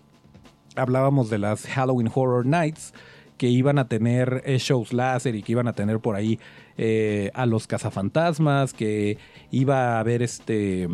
hablábamos 0.74 1.28
de 1.30 1.38
las 1.38 1.66
Halloween 1.66 2.10
Horror 2.12 2.46
Nights 2.46 2.94
que 3.42 3.48
iban 3.48 3.80
a 3.80 3.88
tener 3.88 4.44
eh, 4.46 4.58
shows 4.58 4.92
láser 4.92 5.34
y 5.34 5.42
que 5.42 5.50
iban 5.50 5.66
a 5.66 5.72
tener 5.72 5.98
por 5.98 6.14
ahí 6.14 6.38
eh, 6.78 7.32
a 7.34 7.44
los 7.44 7.66
cazafantasmas, 7.66 8.72
que 8.72 9.18
iba 9.50 9.96
a 9.96 9.98
haber 9.98 10.22
este 10.22 10.88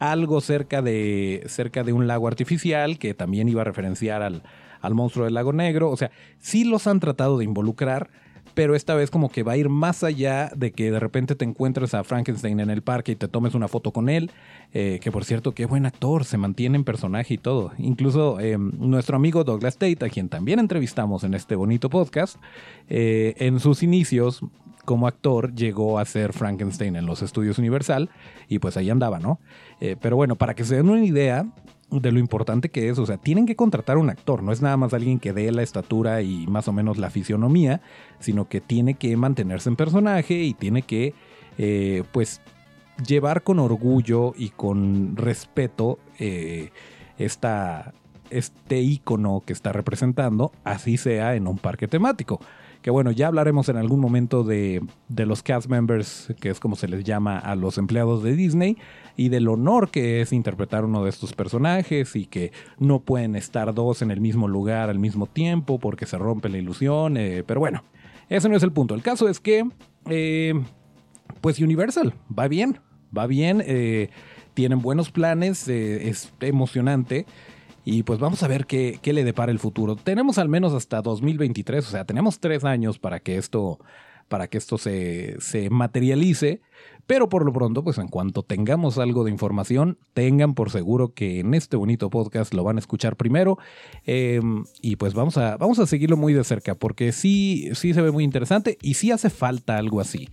algo 0.00 0.40
cerca 0.40 0.82
de, 0.82 1.44
cerca 1.46 1.84
de 1.84 1.92
un 1.92 2.08
lago 2.08 2.26
artificial 2.26 2.98
que 2.98 3.14
también 3.14 3.48
iba 3.48 3.60
a 3.60 3.64
referenciar 3.64 4.22
al, 4.22 4.42
al 4.80 4.94
monstruo 4.94 5.26
del 5.26 5.34
lago 5.34 5.52
negro. 5.52 5.92
O 5.92 5.96
sea, 5.96 6.10
sí 6.40 6.64
los 6.64 6.88
han 6.88 6.98
tratado 6.98 7.38
de 7.38 7.44
involucrar 7.44 8.10
pero 8.54 8.74
esta 8.74 8.94
vez 8.94 9.10
como 9.10 9.28
que 9.28 9.42
va 9.42 9.52
a 9.52 9.56
ir 9.56 9.68
más 9.68 10.04
allá 10.04 10.50
de 10.56 10.72
que 10.72 10.90
de 10.90 11.00
repente 11.00 11.34
te 11.34 11.44
encuentres 11.44 11.92
a 11.94 12.04
Frankenstein 12.04 12.60
en 12.60 12.70
el 12.70 12.82
parque 12.82 13.12
y 13.12 13.16
te 13.16 13.28
tomes 13.28 13.54
una 13.54 13.68
foto 13.68 13.90
con 13.90 14.08
él, 14.08 14.30
eh, 14.72 15.00
que 15.02 15.10
por 15.12 15.24
cierto, 15.24 15.52
qué 15.52 15.66
buen 15.66 15.86
actor, 15.86 16.24
se 16.24 16.38
mantiene 16.38 16.76
en 16.76 16.84
personaje 16.84 17.34
y 17.34 17.38
todo. 17.38 17.72
Incluso 17.78 18.38
eh, 18.40 18.56
nuestro 18.56 19.16
amigo 19.16 19.44
Douglas 19.44 19.76
Tate, 19.76 20.04
a 20.04 20.08
quien 20.08 20.28
también 20.28 20.60
entrevistamos 20.60 21.24
en 21.24 21.34
este 21.34 21.56
bonito 21.56 21.90
podcast, 21.90 22.36
eh, 22.88 23.34
en 23.38 23.60
sus 23.60 23.82
inicios 23.82 24.40
como 24.84 25.06
actor 25.06 25.54
llegó 25.54 25.98
a 25.98 26.04
ser 26.04 26.34
Frankenstein 26.34 26.96
en 26.96 27.06
los 27.06 27.22
estudios 27.22 27.58
Universal 27.58 28.10
y 28.48 28.58
pues 28.58 28.76
ahí 28.76 28.90
andaba, 28.90 29.18
¿no? 29.18 29.40
pero 30.00 30.16
bueno, 30.16 30.36
para 30.36 30.54
que 30.54 30.64
se 30.64 30.76
den 30.76 30.88
una 30.88 31.04
idea, 31.04 31.46
de 32.00 32.12
lo 32.12 32.18
importante 32.18 32.68
que 32.68 32.88
es. 32.88 32.98
O 32.98 33.06
sea, 33.06 33.16
tienen 33.16 33.46
que 33.46 33.56
contratar 33.56 33.98
un 33.98 34.10
actor, 34.10 34.42
no 34.42 34.52
es 34.52 34.62
nada 34.62 34.76
más 34.76 34.94
alguien 34.94 35.18
que 35.18 35.32
dé 35.32 35.50
la 35.52 35.62
estatura 35.62 36.22
y 36.22 36.46
más 36.46 36.68
o 36.68 36.72
menos 36.72 36.98
la 36.98 37.10
fisionomía, 37.10 37.80
sino 38.20 38.48
que 38.48 38.60
tiene 38.60 38.94
que 38.94 39.16
mantenerse 39.16 39.68
en 39.68 39.76
personaje 39.76 40.34
y 40.42 40.54
tiene 40.54 40.82
que, 40.82 41.14
eh, 41.58 42.02
pues, 42.12 42.40
llevar 43.06 43.42
con 43.42 43.58
orgullo 43.58 44.34
y 44.36 44.50
con 44.50 45.16
respeto 45.16 45.98
eh, 46.18 46.70
esta, 47.18 47.92
este 48.30 48.80
icono 48.80 49.42
que 49.44 49.52
está 49.52 49.72
representando, 49.72 50.52
así 50.64 50.96
sea 50.96 51.34
en 51.34 51.46
un 51.46 51.58
parque 51.58 51.88
temático. 51.88 52.40
Que 52.84 52.90
bueno, 52.90 53.12
ya 53.12 53.28
hablaremos 53.28 53.70
en 53.70 53.78
algún 53.78 53.98
momento 53.98 54.44
de, 54.44 54.82
de 55.08 55.24
los 55.24 55.42
cast 55.42 55.70
members, 55.70 56.34
que 56.38 56.50
es 56.50 56.60
como 56.60 56.76
se 56.76 56.86
les 56.86 57.02
llama 57.02 57.38
a 57.38 57.56
los 57.56 57.78
empleados 57.78 58.22
de 58.22 58.36
Disney, 58.36 58.76
y 59.16 59.30
del 59.30 59.48
honor 59.48 59.90
que 59.90 60.20
es 60.20 60.34
interpretar 60.34 60.84
uno 60.84 61.02
de 61.02 61.08
estos 61.08 61.32
personajes 61.32 62.14
y 62.14 62.26
que 62.26 62.52
no 62.78 63.00
pueden 63.00 63.36
estar 63.36 63.72
dos 63.72 64.02
en 64.02 64.10
el 64.10 64.20
mismo 64.20 64.48
lugar 64.48 64.90
al 64.90 64.98
mismo 64.98 65.26
tiempo 65.26 65.78
porque 65.78 66.04
se 66.04 66.18
rompe 66.18 66.50
la 66.50 66.58
ilusión. 66.58 67.16
Eh, 67.16 67.42
pero 67.46 67.58
bueno, 67.58 67.84
ese 68.28 68.50
no 68.50 68.56
es 68.56 68.62
el 68.62 68.72
punto. 68.72 68.94
El 68.94 69.00
caso 69.00 69.30
es 69.30 69.40
que, 69.40 69.66
eh, 70.10 70.52
pues 71.40 71.58
Universal 71.60 72.12
va 72.38 72.48
bien, 72.48 72.80
va 73.16 73.26
bien, 73.26 73.64
eh, 73.66 74.10
tienen 74.52 74.82
buenos 74.82 75.10
planes, 75.10 75.68
es 75.68 76.34
emocionante. 76.38 77.24
Y 77.84 78.02
pues 78.02 78.18
vamos 78.18 78.42
a 78.42 78.48
ver 78.48 78.66
qué, 78.66 78.98
le 79.04 79.24
depara 79.24 79.52
el 79.52 79.58
futuro. 79.58 79.96
Tenemos 79.96 80.38
al 80.38 80.48
menos 80.48 80.72
hasta 80.72 81.02
2023, 81.02 81.86
o 81.86 81.90
sea, 81.90 82.04
tenemos 82.04 82.40
tres 82.40 82.64
años 82.64 82.98
para 82.98 83.20
que 83.20 83.36
esto, 83.36 83.78
para 84.28 84.48
que 84.48 84.58
esto 84.58 84.78
se, 84.78 85.36
se 85.40 85.68
materialice. 85.70 86.62
Pero 87.06 87.28
por 87.28 87.44
lo 87.44 87.52
pronto, 87.52 87.84
pues 87.84 87.98
en 87.98 88.08
cuanto 88.08 88.42
tengamos 88.42 88.96
algo 88.96 89.24
de 89.24 89.30
información, 89.30 89.98
tengan 90.14 90.54
por 90.54 90.70
seguro 90.70 91.12
que 91.12 91.40
en 91.40 91.52
este 91.52 91.76
bonito 91.76 92.08
podcast 92.08 92.54
lo 92.54 92.64
van 92.64 92.76
a 92.76 92.80
escuchar 92.80 93.16
primero. 93.16 93.58
Em, 94.06 94.64
y 94.80 94.96
pues 94.96 95.12
vamos 95.12 95.36
a, 95.36 95.58
vamos 95.58 95.78
a 95.78 95.86
seguirlo 95.86 96.16
muy 96.16 96.32
de 96.32 96.44
cerca, 96.44 96.74
porque 96.74 97.12
sí, 97.12 97.68
sí 97.74 97.92
se 97.92 98.00
ve 98.00 98.10
muy 98.10 98.24
interesante 98.24 98.78
y 98.80 98.94
sí 98.94 99.10
hace 99.10 99.28
falta 99.28 99.76
algo 99.76 100.00
así 100.00 100.28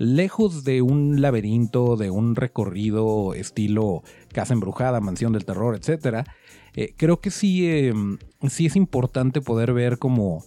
lejos 0.00 0.64
de 0.64 0.80
un 0.80 1.20
laberinto, 1.20 1.96
de 1.96 2.10
un 2.10 2.34
recorrido 2.34 3.34
estilo 3.34 4.02
Casa 4.32 4.54
Embrujada, 4.54 4.98
Mansión 5.00 5.34
del 5.34 5.44
Terror, 5.44 5.76
etc., 5.76 6.26
eh, 6.74 6.94
creo 6.96 7.20
que 7.20 7.30
sí, 7.30 7.68
em, 7.68 8.18
sí 8.48 8.66
es 8.66 8.76
importante 8.76 9.40
poder 9.40 9.72
ver 9.72 9.98
como 9.98 10.44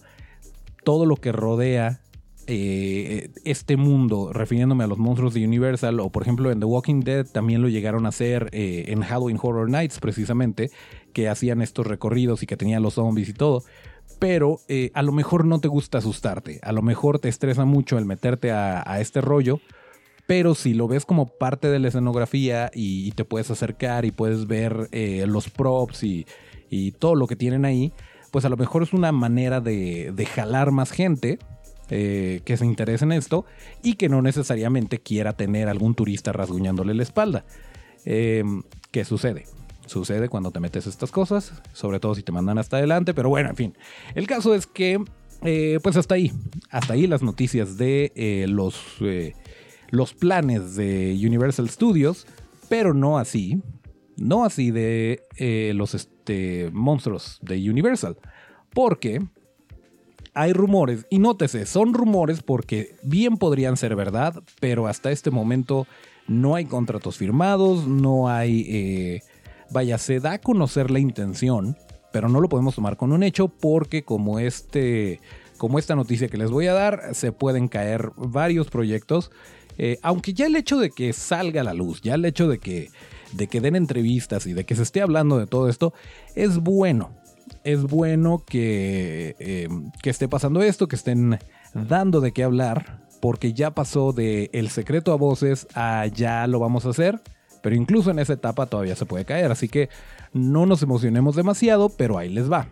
todo 0.84 1.06
lo 1.06 1.16
que 1.16 1.32
rodea 1.32 2.00
eh, 2.46 3.30
este 3.44 3.76
mundo, 3.76 4.32
refiriéndome 4.32 4.84
a 4.84 4.86
los 4.86 4.98
monstruos 4.98 5.32
de 5.32 5.44
Universal, 5.44 6.00
o 6.00 6.10
por 6.10 6.22
ejemplo 6.22 6.50
en 6.50 6.60
The 6.60 6.66
Walking 6.66 7.00
Dead 7.00 7.26
también 7.26 7.62
lo 7.62 7.68
llegaron 7.68 8.04
a 8.04 8.10
hacer 8.10 8.50
eh, 8.52 8.84
en 8.88 9.00
Halloween 9.00 9.38
Horror 9.40 9.70
Nights 9.70 9.98
precisamente, 9.98 10.70
que 11.12 11.28
hacían 11.28 11.62
estos 11.62 11.86
recorridos 11.86 12.42
y 12.42 12.46
que 12.46 12.56
tenían 12.56 12.82
los 12.82 12.94
zombies 12.94 13.28
y 13.28 13.32
todo. 13.32 13.62
Pero 14.18 14.60
a 14.94 15.02
lo 15.02 15.12
mejor 15.12 15.44
no 15.44 15.58
te 15.58 15.68
gusta 15.68 15.98
asustarte, 15.98 16.60
a 16.62 16.72
lo 16.72 16.82
mejor 16.82 17.18
te 17.18 17.28
estresa 17.28 17.64
mucho 17.64 17.98
el 17.98 18.04
meterte 18.04 18.52
a, 18.52 19.00
este 19.00 19.20
rollo, 19.20 19.60
pero 20.26 20.54
si 20.54 20.74
lo 20.74 20.88
ves 20.88 21.04
como 21.04 21.26
parte 21.26 21.68
de 21.68 21.78
la 21.78 21.88
escenografía 21.88 22.70
y, 22.74 23.10
te 23.12 23.24
puedes 23.24 23.50
acercar 23.50 24.04
y 24.04 24.10
puedes 24.10 24.46
ver 24.46 24.88
los 25.26 25.50
props 25.50 26.02
y, 26.04 26.26
todo 26.98 27.14
lo 27.14 27.28
que 27.28 27.36
tienen 27.36 27.64
ahí, 27.64 27.92
pues 28.32 28.44
a 28.44 28.48
lo 28.48 28.56
mejor 28.56 28.82
es 28.82 28.92
una 28.92 29.12
manera 29.12 29.60
de, 29.60 30.28
jalar 30.34 30.72
más 30.72 30.90
gente 30.90 31.38
eh, 31.90 32.40
que 32.44 32.56
se 32.56 32.64
interese 32.64 33.04
en 33.04 33.12
esto 33.12 33.44
y 33.82 33.94
que 33.94 34.08
no 34.08 34.22
necesariamente 34.22 34.98
quiera 34.98 35.34
tener 35.34 35.68
algún 35.68 35.94
turista 35.94 36.32
rasguñándole 36.32 36.94
la 36.94 37.02
espalda. 37.04 37.44
Em, 38.04 38.62
¿Qué 38.90 39.04
sucede? 39.04 39.44
Sucede 39.86 40.28
cuando 40.28 40.50
te 40.50 40.60
metes 40.60 40.86
estas 40.86 41.10
cosas, 41.10 41.52
sobre 41.72 42.00
todo 42.00 42.14
si 42.14 42.22
te 42.22 42.32
mandan 42.32 42.58
hasta 42.58 42.78
adelante, 42.78 43.12
pero 43.12 43.28
bueno, 43.28 43.50
en 43.50 43.56
fin. 43.56 43.76
El 44.14 44.26
caso 44.26 44.54
es 44.54 44.66
que, 44.66 45.02
eh, 45.42 45.78
pues 45.82 45.96
hasta 45.96 46.14
ahí, 46.14 46.32
hasta 46.70 46.94
ahí 46.94 47.06
las 47.06 47.22
noticias 47.22 47.76
de 47.76 48.12
eh, 48.14 48.46
los, 48.48 48.96
eh, 49.00 49.34
los 49.94 50.14
planes 50.14 50.76
de 50.76 51.14
Universal 51.24 51.68
Studios, 51.68 52.26
pero 52.68 52.94
no 52.94 53.18
así, 53.18 53.62
no 54.16 54.44
así 54.44 54.70
de 54.70 55.22
los 55.74 55.94
este, 55.94 56.70
monstruos 56.72 57.38
de 57.42 57.70
Universal, 57.70 58.16
porque 58.72 59.22
hay 60.34 60.52
rumores, 60.52 61.06
y 61.10 61.18
nótese, 61.18 61.66
son 61.66 61.94
rumores 61.94 62.42
porque 62.42 62.96
bien 63.02 63.36
podrían 63.36 63.76
ser 63.76 63.94
verdad, 63.94 64.42
pero 64.60 64.86
hasta 64.86 65.10
este 65.10 65.30
momento 65.30 65.86
no 66.26 66.54
hay 66.54 66.64
contratos 66.64 67.16
firmados, 67.16 67.86
no 67.86 68.28
hay 68.28 69.20
Vaya, 69.70 69.98
se 69.98 70.20
da 70.20 70.34
a 70.34 70.38
conocer 70.38 70.90
la 70.90 70.98
intención, 70.98 71.76
pero 72.12 72.28
no 72.28 72.40
lo 72.40 72.48
podemos 72.48 72.74
tomar 72.74 72.96
con 72.96 73.12
un 73.12 73.22
hecho 73.22 73.48
porque 73.48 74.04
como 74.04 74.38
este, 74.38 75.20
como 75.58 75.78
esta 75.78 75.96
noticia 75.96 76.28
que 76.28 76.36
les 76.36 76.50
voy 76.50 76.66
a 76.66 76.74
dar, 76.74 77.14
se 77.14 77.32
pueden 77.32 77.68
caer 77.68 78.12
varios 78.16 78.68
proyectos. 78.68 79.30
Eh, 79.78 79.98
aunque 80.02 80.34
ya 80.34 80.46
el 80.46 80.56
hecho 80.56 80.78
de 80.78 80.90
que 80.90 81.12
salga 81.12 81.60
a 81.60 81.64
la 81.64 81.74
luz, 81.74 82.00
ya 82.02 82.14
el 82.14 82.24
hecho 82.24 82.48
de 82.48 82.58
que, 82.58 82.90
de 83.32 83.46
que 83.46 83.60
den 83.60 83.76
entrevistas 83.76 84.46
y 84.46 84.52
de 84.52 84.64
que 84.64 84.76
se 84.76 84.82
esté 84.82 85.02
hablando 85.02 85.38
de 85.38 85.46
todo 85.46 85.68
esto, 85.68 85.92
es 86.34 86.58
bueno. 86.58 87.10
Es 87.62 87.82
bueno 87.82 88.42
que, 88.46 89.36
eh, 89.38 89.68
que 90.02 90.10
esté 90.10 90.28
pasando 90.28 90.62
esto, 90.62 90.88
que 90.88 90.96
estén 90.96 91.38
dando 91.74 92.20
de 92.20 92.32
qué 92.32 92.44
hablar, 92.44 93.02
porque 93.20 93.52
ya 93.52 93.72
pasó 93.72 94.12
de 94.12 94.50
el 94.52 94.68
secreto 94.70 95.12
a 95.12 95.16
voces 95.16 95.66
a 95.74 96.06
ya 96.06 96.46
lo 96.46 96.58
vamos 96.58 96.86
a 96.86 96.90
hacer. 96.90 97.20
Pero 97.62 97.76
incluso 97.76 98.10
en 98.10 98.18
esa 98.18 98.34
etapa 98.34 98.66
todavía 98.66 98.94
se 98.94 99.06
puede 99.06 99.24
caer, 99.24 99.50
así 99.50 99.68
que 99.68 99.88
no 100.34 100.66
nos 100.66 100.82
emocionemos 100.82 101.34
demasiado, 101.34 101.88
pero 101.88 102.18
ahí 102.18 102.28
les 102.28 102.52
va. 102.52 102.68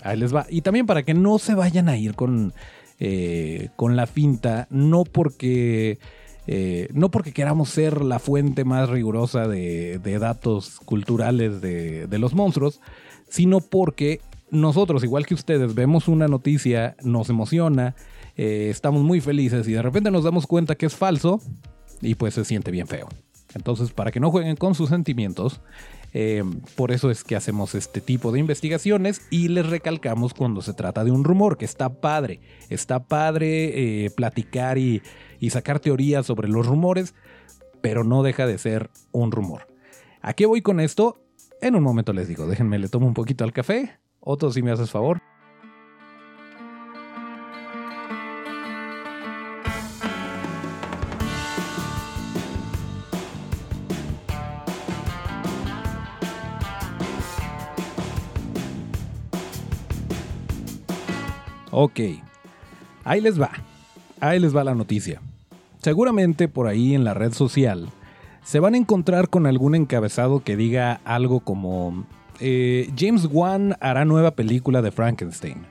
Ahí 0.00 0.16
les 0.16 0.32
va. 0.32 0.46
Y 0.48 0.60
también 0.60 0.86
para 0.86 1.02
que 1.02 1.12
no 1.12 1.40
se 1.40 1.56
vayan 1.56 1.88
a 1.88 1.96
ir 1.96 2.14
con, 2.14 2.54
eh, 3.00 3.70
con 3.74 3.96
la 3.96 4.06
finta, 4.06 4.68
no 4.70 5.02
porque... 5.02 5.98
Eh, 6.46 6.88
no 6.92 7.10
porque 7.10 7.32
queramos 7.32 7.68
ser 7.68 8.02
la 8.02 8.18
fuente 8.18 8.64
más 8.64 8.88
rigurosa 8.88 9.46
de, 9.46 9.98
datos 10.18 10.80
culturales 10.80 11.60
de, 11.60 12.18
los 12.18 12.34
monstruos, 12.34 12.80
sino 13.28 13.60
porque 13.60 14.20
nosotros, 14.50 15.04
igual 15.04 15.26
que 15.26 15.34
ustedes, 15.34 15.74
vemos 15.74 16.08
una 16.08 16.28
noticia, 16.28 16.96
nos 17.02 17.30
emociona, 17.30 17.94
eh, 18.36 18.68
estamos 18.70 19.02
muy 19.02 19.20
felices 19.20 19.66
y 19.68 19.72
de 19.72 19.82
repente 19.82 20.10
nos 20.10 20.24
damos 20.24 20.46
cuenta 20.46 20.74
que 20.74 20.86
es 20.86 20.96
falso 20.96 21.40
y 22.00 22.16
pues 22.16 22.34
se 22.34 22.44
siente 22.44 22.70
bien 22.70 22.86
feo. 22.86 23.08
Entonces, 23.54 23.92
para 23.92 24.10
que 24.10 24.20
no 24.20 24.30
jueguen 24.30 24.56
con 24.56 24.74
sus 24.74 24.88
sentimientos, 24.88 25.60
eh, 26.12 26.44
por 26.76 26.92
eso 26.92 27.10
es 27.10 27.24
que 27.24 27.36
hacemos 27.36 27.74
este 27.74 28.00
tipo 28.00 28.32
de 28.32 28.40
investigaciones 28.40 29.22
y 29.30 29.48
les 29.48 29.66
recalcamos 29.66 30.34
cuando 30.34 30.60
se 30.62 30.74
trata 30.74 31.04
de 31.04 31.10
un 31.10 31.24
rumor, 31.24 31.56
que 31.56 31.64
está 31.64 32.00
padre, 32.00 32.40
está 32.68 33.04
padre 33.04 34.04
eh, 34.04 34.10
platicar 34.10 34.78
y, 34.78 35.02
y 35.40 35.50
sacar 35.50 35.80
teorías 35.80 36.26
sobre 36.26 36.48
los 36.48 36.66
rumores, 36.66 37.14
pero 37.80 38.04
no 38.04 38.22
deja 38.22 38.46
de 38.46 38.58
ser 38.58 38.90
un 39.10 39.32
rumor. 39.32 39.66
¿A 40.20 40.34
qué 40.34 40.46
voy 40.46 40.62
con 40.62 40.80
esto? 40.80 41.24
En 41.60 41.74
un 41.76 41.82
momento 41.82 42.12
les 42.12 42.28
digo, 42.28 42.46
déjenme 42.46 42.78
le 42.78 42.88
tomo 42.88 43.06
un 43.06 43.14
poquito 43.14 43.44
al 43.44 43.52
café, 43.52 43.98
otro 44.20 44.52
si 44.52 44.62
me 44.62 44.70
haces 44.70 44.90
favor. 44.90 45.20
Ok, 61.74 62.00
ahí 63.02 63.22
les 63.22 63.40
va, 63.40 63.50
ahí 64.20 64.38
les 64.38 64.54
va 64.54 64.62
la 64.62 64.74
noticia. 64.74 65.22
Seguramente 65.80 66.46
por 66.46 66.66
ahí 66.66 66.94
en 66.94 67.02
la 67.02 67.14
red 67.14 67.32
social 67.32 67.88
se 68.44 68.60
van 68.60 68.74
a 68.74 68.76
encontrar 68.76 69.30
con 69.30 69.46
algún 69.46 69.74
encabezado 69.74 70.44
que 70.44 70.54
diga 70.54 71.00
algo 71.06 71.40
como 71.40 72.04
eh, 72.40 72.92
James 72.94 73.26
Wan 73.30 73.74
hará 73.80 74.04
nueva 74.04 74.32
película 74.32 74.82
de 74.82 74.90
Frankenstein. 74.90 75.64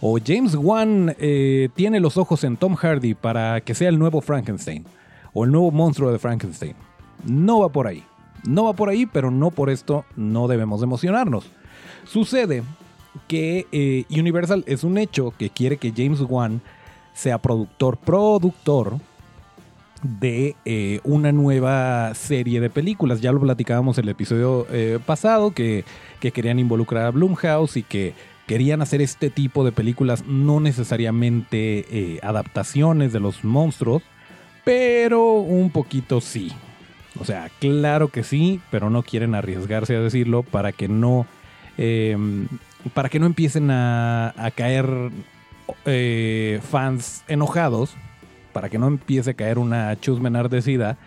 O 0.00 0.20
James 0.24 0.54
Wan 0.54 1.16
eh, 1.18 1.70
tiene 1.74 1.98
los 1.98 2.18
ojos 2.18 2.44
en 2.44 2.56
Tom 2.56 2.76
Hardy 2.76 3.14
para 3.14 3.60
que 3.60 3.74
sea 3.74 3.88
el 3.88 3.98
nuevo 3.98 4.20
Frankenstein. 4.20 4.84
O 5.32 5.44
el 5.44 5.50
nuevo 5.50 5.72
monstruo 5.72 6.12
de 6.12 6.20
Frankenstein. 6.20 6.76
No 7.24 7.58
va 7.58 7.70
por 7.70 7.88
ahí. 7.88 8.04
No 8.46 8.66
va 8.66 8.74
por 8.74 8.90
ahí, 8.90 9.06
pero 9.06 9.32
no 9.32 9.50
por 9.50 9.70
esto 9.70 10.04
no 10.14 10.46
debemos 10.46 10.84
emocionarnos. 10.84 11.50
Sucede 12.04 12.62
que 13.26 13.66
eh, 13.72 14.04
Universal 14.10 14.64
es 14.66 14.84
un 14.84 14.98
hecho 14.98 15.32
que 15.36 15.50
quiere 15.50 15.76
que 15.76 15.92
James 15.96 16.20
Wan 16.20 16.60
sea 17.14 17.38
productor, 17.38 17.96
productor 17.96 18.98
de 20.02 20.54
eh, 20.64 21.00
una 21.02 21.32
nueva 21.32 22.14
serie 22.14 22.60
de 22.60 22.70
películas. 22.70 23.20
Ya 23.20 23.32
lo 23.32 23.40
platicábamos 23.40 23.98
en 23.98 24.04
el 24.04 24.10
episodio 24.10 24.66
eh, 24.70 24.98
pasado, 25.04 25.50
que, 25.50 25.84
que, 26.20 26.30
querían 26.30 26.58
involucrar 26.58 27.06
a 27.06 27.10
Blumhouse 27.10 27.76
y 27.76 27.82
que 27.82 28.14
querían 28.46 28.80
hacer 28.80 29.02
este 29.02 29.30
tipo 29.30 29.64
de 29.64 29.72
películas, 29.72 30.24
no 30.24 30.60
necesariamente 30.60 32.18
adaptaciones 32.22 33.12
de 33.12 33.20
los 33.20 33.44
monstruos, 33.44 34.02
pero 34.64 35.32
un 35.34 35.70
poquito 35.70 36.22
sí. 36.22 36.52
O 37.20 37.26
sea, 37.26 37.50
claro 37.58 38.08
que 38.08 38.22
sí, 38.22 38.60
pero 38.70 38.88
no 38.88 39.02
quieren 39.02 39.34
arriesgarse 39.34 39.96
a 39.96 40.00
decirlo 40.00 40.44
para 40.44 40.72
que 40.72 40.88
no 40.88 41.26
para 42.94 43.08
que 43.08 43.18
no 43.18 43.26
empiecen 43.26 43.70
a, 43.70 44.32
caer 44.54 45.10
eh, 45.84 46.60
fans 46.70 47.24
enojados, 47.28 47.94
para 48.52 48.68
que 48.68 48.78
no 48.78 48.86
empiece 48.86 49.30
a 49.30 49.34
caer 49.34 49.58
una 49.58 49.98
chusma 50.00 50.28
enardecida 50.28 50.98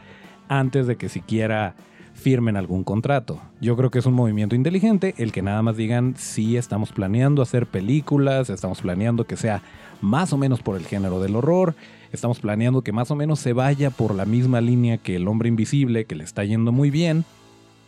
antes 0.48 0.88
de 0.88 0.98
que 0.98 1.10
siquiera 1.10 1.76
firmen 2.14 2.56
algún 2.56 2.84
contrato. 2.84 3.42
Yo 3.62 3.76
creo 3.76 3.90
que 3.90 4.00
es 4.00 4.06
un 4.06 4.14
movimiento 4.14 4.56
inteligente 4.56 5.16
el 5.18 5.32
que 5.32 5.42
nada 5.42 5.62
más 5.62 5.76
digan 5.76 6.16
si 6.18 6.58
estamos 6.58 6.92
planeando 6.92 7.42
hacer 7.42 7.66
películas, 7.66 8.50
estamos 8.50 8.82
planeando 8.82 9.26
que 9.26 9.38
sea 9.38 9.62
más 10.02 10.34
o 10.34 10.38
menos 10.38 10.62
por 10.62 10.76
el 10.78 10.86
género 10.86 11.22
del 11.22 11.36
horror, 11.36 11.74
estamos 12.12 12.40
planeando 12.40 12.84
que 12.84 12.92
más 12.92 13.10
o 13.12 13.16
menos 13.16 13.40
se 13.40 13.54
vaya 13.54 13.90
por 13.90 14.14
la 14.14 14.26
misma 14.26 14.62
línea 14.62 14.98
que 14.98 15.16
el 15.16 15.28
hombre 15.28 15.50
invisible, 15.50 16.06
que 16.06 16.16
le 16.16 16.24
está 16.24 16.44
yendo 16.44 16.72
muy 16.72 16.92
bien, 16.92 17.26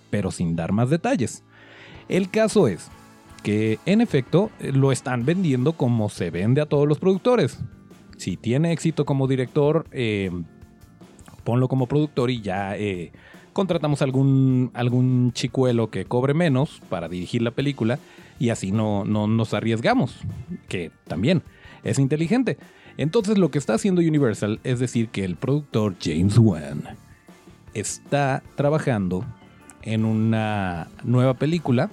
pero 0.09 0.31
sin 0.31 0.55
dar 0.55 0.71
más 0.71 0.89
detalles. 0.89 1.43
El 2.09 2.29
caso 2.29 2.67
es 2.67 2.89
que 3.43 3.79
en 3.85 4.01
efecto 4.01 4.49
lo 4.59 4.91
están 4.91 5.25
vendiendo 5.25 5.73
como 5.73 6.09
se 6.09 6.31
vende 6.31 6.61
a 6.61 6.65
todos 6.65 6.87
los 6.87 6.97
productores. 6.97 7.59
Si 8.17 8.37
tiene 8.37 8.71
éxito 8.71 9.05
como 9.05 9.27
director, 9.27 9.85
eh, 9.91 10.31
ponlo 11.43 11.67
como 11.67 11.87
productor 11.87 12.31
y 12.31 12.41
ya 12.41 12.77
eh, 12.77 13.11
contratamos 13.51 14.01
algún, 14.01 14.71
algún 14.73 15.33
chicuelo 15.33 15.89
que 15.89 16.05
cobre 16.05 16.33
menos 16.33 16.81
para 16.89 17.09
dirigir 17.09 17.41
la 17.41 17.51
película 17.51 17.99
y 18.39 18.49
así 18.49 18.71
no, 18.71 19.03
no 19.05 19.27
nos 19.27 19.53
arriesgamos, 19.53 20.17
que 20.67 20.91
también 21.05 21.43
es 21.83 21.99
inteligente. 21.99 22.57
Entonces 22.97 23.37
lo 23.37 23.51
que 23.51 23.57
está 23.57 23.73
haciendo 23.73 24.01
Universal 24.01 24.59
es 24.63 24.79
decir 24.79 25.09
que 25.09 25.25
el 25.25 25.35
productor 25.35 25.95
James 26.01 26.37
Wan 26.37 26.83
está 27.73 28.43
trabajando 28.55 29.25
en 29.81 30.05
una 30.05 30.87
nueva 31.03 31.33
película 31.33 31.89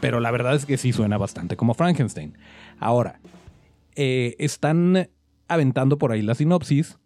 pero 0.00 0.20
la 0.20 0.30
verdad 0.30 0.54
es 0.54 0.66
que 0.66 0.76
sí 0.76 0.92
suena 0.92 1.18
bastante 1.18 1.56
como 1.56 1.74
Frankenstein. 1.74 2.36
Ahora, 2.78 3.20
eh, 3.96 4.36
están 4.38 5.08
aventando 5.48 5.98
por 5.98 6.12
ahí 6.12 6.22
la 6.22 6.34
sinopsis 6.34 6.98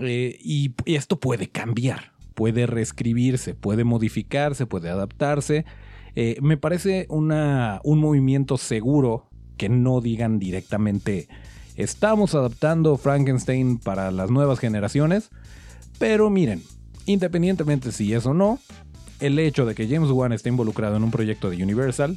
eh, 0.00 0.38
y, 0.40 0.74
esto 0.86 1.18
puede 1.18 1.48
cambiar, 1.48 2.12
puede 2.34 2.66
reescribirse, 2.66 3.54
puede 3.54 3.84
modificarse, 3.84 4.66
puede 4.66 4.90
adaptarse. 4.90 5.64
Eh, 6.16 6.36
me 6.42 6.56
parece 6.56 7.06
un 7.08 7.98
movimiento 7.98 8.56
seguro 8.56 9.28
que 9.56 9.68
no 9.68 10.00
digan 10.00 10.38
directamente 10.38 11.28
estamos 11.76 12.34
adaptando 12.34 12.96
Frankenstein 12.96 13.78
para 13.78 14.10
las 14.10 14.30
nuevas 14.30 14.58
generaciones, 14.58 15.30
pero 15.98 16.30
miren, 16.30 16.62
independientemente 17.06 17.92
si 17.92 18.14
es 18.14 18.26
o 18.26 18.34
no, 18.34 18.58
el 19.20 19.38
hecho 19.38 19.66
de 19.66 19.74
que 19.74 19.88
James 19.88 20.10
Wan 20.10 20.32
esté 20.32 20.48
involucrado 20.48 20.96
en 20.96 21.04
un 21.04 21.10
proyecto 21.10 21.50
de 21.50 21.62
Universal 21.62 22.16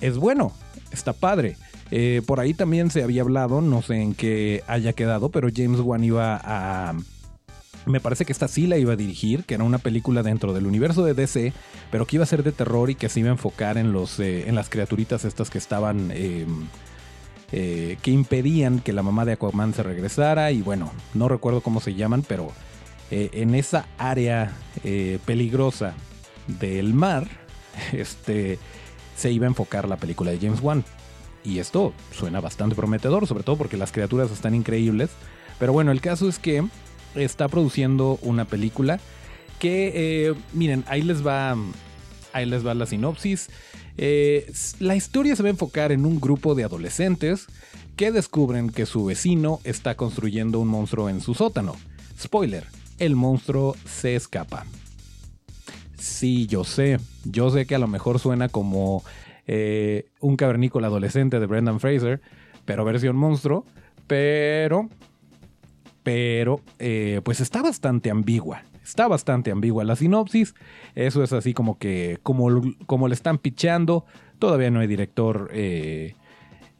es 0.00 0.18
bueno, 0.18 0.52
está 0.92 1.12
padre. 1.12 1.56
Eh, 1.90 2.22
por 2.26 2.40
ahí 2.40 2.54
también 2.54 2.90
se 2.90 3.02
había 3.02 3.22
hablado, 3.22 3.60
no 3.60 3.82
sé 3.82 4.00
en 4.00 4.14
qué 4.14 4.62
haya 4.66 4.92
quedado, 4.92 5.30
pero 5.30 5.48
James 5.54 5.80
Wan 5.80 6.04
iba 6.04 6.40
a... 6.42 6.94
Me 7.86 8.00
parece 8.00 8.26
que 8.26 8.32
esta 8.32 8.48
sí 8.48 8.66
la 8.66 8.76
iba 8.76 8.92
a 8.92 8.96
dirigir, 8.96 9.44
que 9.44 9.54
era 9.54 9.64
una 9.64 9.78
película 9.78 10.22
dentro 10.22 10.52
del 10.52 10.66
universo 10.66 11.04
de 11.04 11.14
DC, 11.14 11.54
pero 11.90 12.06
que 12.06 12.16
iba 12.16 12.24
a 12.24 12.26
ser 12.26 12.42
de 12.42 12.52
terror 12.52 12.90
y 12.90 12.94
que 12.94 13.08
se 13.08 13.20
iba 13.20 13.30
a 13.30 13.32
enfocar 13.32 13.78
en, 13.78 13.92
los, 13.92 14.20
eh, 14.20 14.46
en 14.46 14.54
las 14.54 14.68
criaturitas 14.68 15.24
estas 15.24 15.50
que 15.50 15.58
estaban... 15.58 16.10
Em, 16.10 16.66
eh, 17.50 17.96
que 18.02 18.10
impedían 18.10 18.80
que 18.80 18.92
la 18.92 19.02
mamá 19.02 19.24
de 19.24 19.32
Aquaman 19.32 19.72
se 19.72 19.82
regresara 19.82 20.52
y 20.52 20.60
bueno, 20.60 20.92
no 21.14 21.30
recuerdo 21.30 21.62
cómo 21.62 21.80
se 21.80 21.94
llaman, 21.94 22.22
pero 22.28 22.52
en 23.10 23.54
esa 23.54 23.86
área 23.96 24.52
peligrosa 25.24 25.94
del 26.46 26.92
mar 26.92 27.26
este, 27.92 28.58
se 29.18 29.32
iba 29.32 29.46
a 29.46 29.48
enfocar 29.48 29.88
la 29.88 29.96
película 29.96 30.30
de 30.30 30.38
James 30.38 30.60
Wan. 30.62 30.84
Y 31.44 31.58
esto 31.58 31.92
suena 32.12 32.40
bastante 32.40 32.76
prometedor, 32.76 33.26
sobre 33.26 33.42
todo 33.42 33.56
porque 33.56 33.76
las 33.76 33.90
criaturas 33.92 34.30
están 34.30 34.54
increíbles. 34.54 35.10
Pero 35.58 35.72
bueno, 35.72 35.90
el 35.90 36.00
caso 36.00 36.28
es 36.28 36.38
que 36.38 36.64
está 37.14 37.48
produciendo 37.48 38.18
una 38.22 38.44
película 38.44 39.00
que, 39.58 39.92
eh, 40.28 40.34
miren, 40.52 40.84
ahí 40.86 41.02
les 41.02 41.26
va, 41.26 41.56
ahí 42.32 42.46
les 42.46 42.64
va 42.64 42.74
la 42.74 42.86
sinopsis. 42.86 43.48
Eh, 43.96 44.50
la 44.78 44.94
historia 44.94 45.34
se 45.34 45.42
va 45.42 45.48
a 45.48 45.50
enfocar 45.50 45.90
en 45.90 46.06
un 46.06 46.20
grupo 46.20 46.54
de 46.54 46.62
adolescentes 46.62 47.46
que 47.96 48.12
descubren 48.12 48.70
que 48.70 48.86
su 48.86 49.04
vecino 49.06 49.58
está 49.64 49.96
construyendo 49.96 50.60
un 50.60 50.68
monstruo 50.68 51.08
en 51.08 51.20
su 51.20 51.34
sótano. 51.34 51.74
Spoiler, 52.20 52.66
el 52.98 53.16
monstruo 53.16 53.74
se 53.84 54.14
escapa. 54.14 54.64
Sí, 55.98 56.46
yo 56.46 56.64
sé, 56.64 56.98
yo 57.24 57.50
sé 57.50 57.66
que 57.66 57.74
a 57.74 57.78
lo 57.78 57.88
mejor 57.88 58.18
suena 58.18 58.48
como 58.48 59.02
eh, 59.46 60.06
un 60.20 60.36
cavernícola 60.36 60.86
adolescente 60.86 61.40
de 61.40 61.46
Brendan 61.46 61.80
Fraser, 61.80 62.20
pero 62.64 62.84
versión 62.84 63.16
monstruo, 63.16 63.64
pero, 64.08 64.88
pero, 66.02 66.60
eh, 66.78 67.20
pues 67.22 67.40
está 67.40 67.62
bastante 67.62 68.10
ambigua. 68.10 68.62
Está 68.82 69.06
bastante 69.06 69.50
ambigua 69.50 69.84
la 69.84 69.96
sinopsis. 69.96 70.54
Eso 70.94 71.22
es 71.22 71.32
así 71.34 71.52
como 71.52 71.78
que, 71.78 72.18
como, 72.22 72.62
como 72.86 73.06
le 73.06 73.14
están 73.14 73.36
picheando. 73.36 74.06
Todavía 74.38 74.70
no 74.70 74.80
hay 74.80 74.86
director 74.86 75.50
eh, 75.52 76.14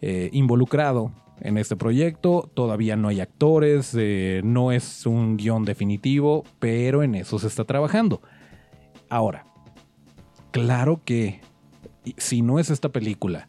eh, 0.00 0.30
involucrado 0.32 1.12
en 1.42 1.58
este 1.58 1.76
proyecto. 1.76 2.50
Todavía 2.54 2.96
no 2.96 3.08
hay 3.08 3.20
actores. 3.20 3.94
No 4.42 4.72
es 4.72 5.04
un 5.04 5.36
guion 5.36 5.66
definitivo. 5.66 6.44
Pero 6.58 7.02
en 7.02 7.14
eso 7.14 7.38
se 7.38 7.46
está 7.46 7.64
trabajando. 7.64 8.22
Ahora, 9.08 9.44
claro 10.50 11.00
que 11.04 11.40
si 12.16 12.42
no 12.42 12.58
es 12.58 12.70
esta 12.70 12.90
película, 12.90 13.48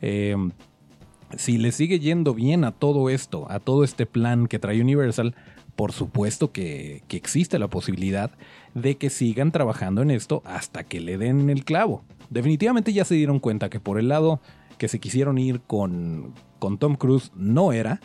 si 0.00 1.58
le 1.58 1.72
sigue 1.72 1.98
yendo 1.98 2.34
bien 2.34 2.64
a 2.64 2.72
todo 2.72 3.10
esto, 3.10 3.50
a 3.50 3.60
todo 3.60 3.84
este 3.84 4.06
plan 4.06 4.46
que 4.46 4.58
trae 4.58 4.80
Universal, 4.80 5.34
por 5.76 5.92
supuesto 5.92 6.52
que, 6.52 7.02
existe 7.10 7.58
la 7.58 7.68
posibilidad 7.68 8.30
de 8.74 8.96
que 8.96 9.10
sigan 9.10 9.52
trabajando 9.52 10.02
en 10.02 10.10
esto 10.10 10.42
hasta 10.44 10.84
que 10.84 11.00
le 11.00 11.18
den 11.18 11.50
el 11.50 11.64
clavo. 11.64 12.02
Definitivamente 12.30 12.92
ya 12.92 13.04
se 13.04 13.14
dieron 13.14 13.40
cuenta 13.40 13.70
que 13.70 13.80
por 13.80 13.98
el 13.98 14.08
lado 14.08 14.40
que 14.78 14.88
se 14.88 14.98
quisieron 15.00 15.38
ir 15.38 15.60
con, 15.60 16.34
con 16.58 16.78
Tom 16.78 16.96
Cruise 16.96 17.32
no 17.34 17.72
era. 17.72 18.00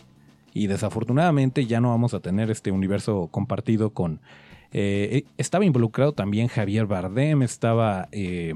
Y 0.52 0.68
desafortunadamente 0.68 1.68
ya 1.68 1.80
no 1.80 1.90
vamos 1.90 2.14
a 2.14 2.22
tener 2.22 2.50
este 2.50 2.72
universo 2.72 3.28
compartido 3.32 3.92
con... 3.92 4.20
Eh, 4.72 5.10
eh, 5.12 5.26
estaba 5.38 5.66
involucrado 5.66 6.14
también 6.14 6.48
Javier 6.48 6.86
Bardem, 6.86 7.42
estaba 7.42 8.08
eh, 8.12 8.54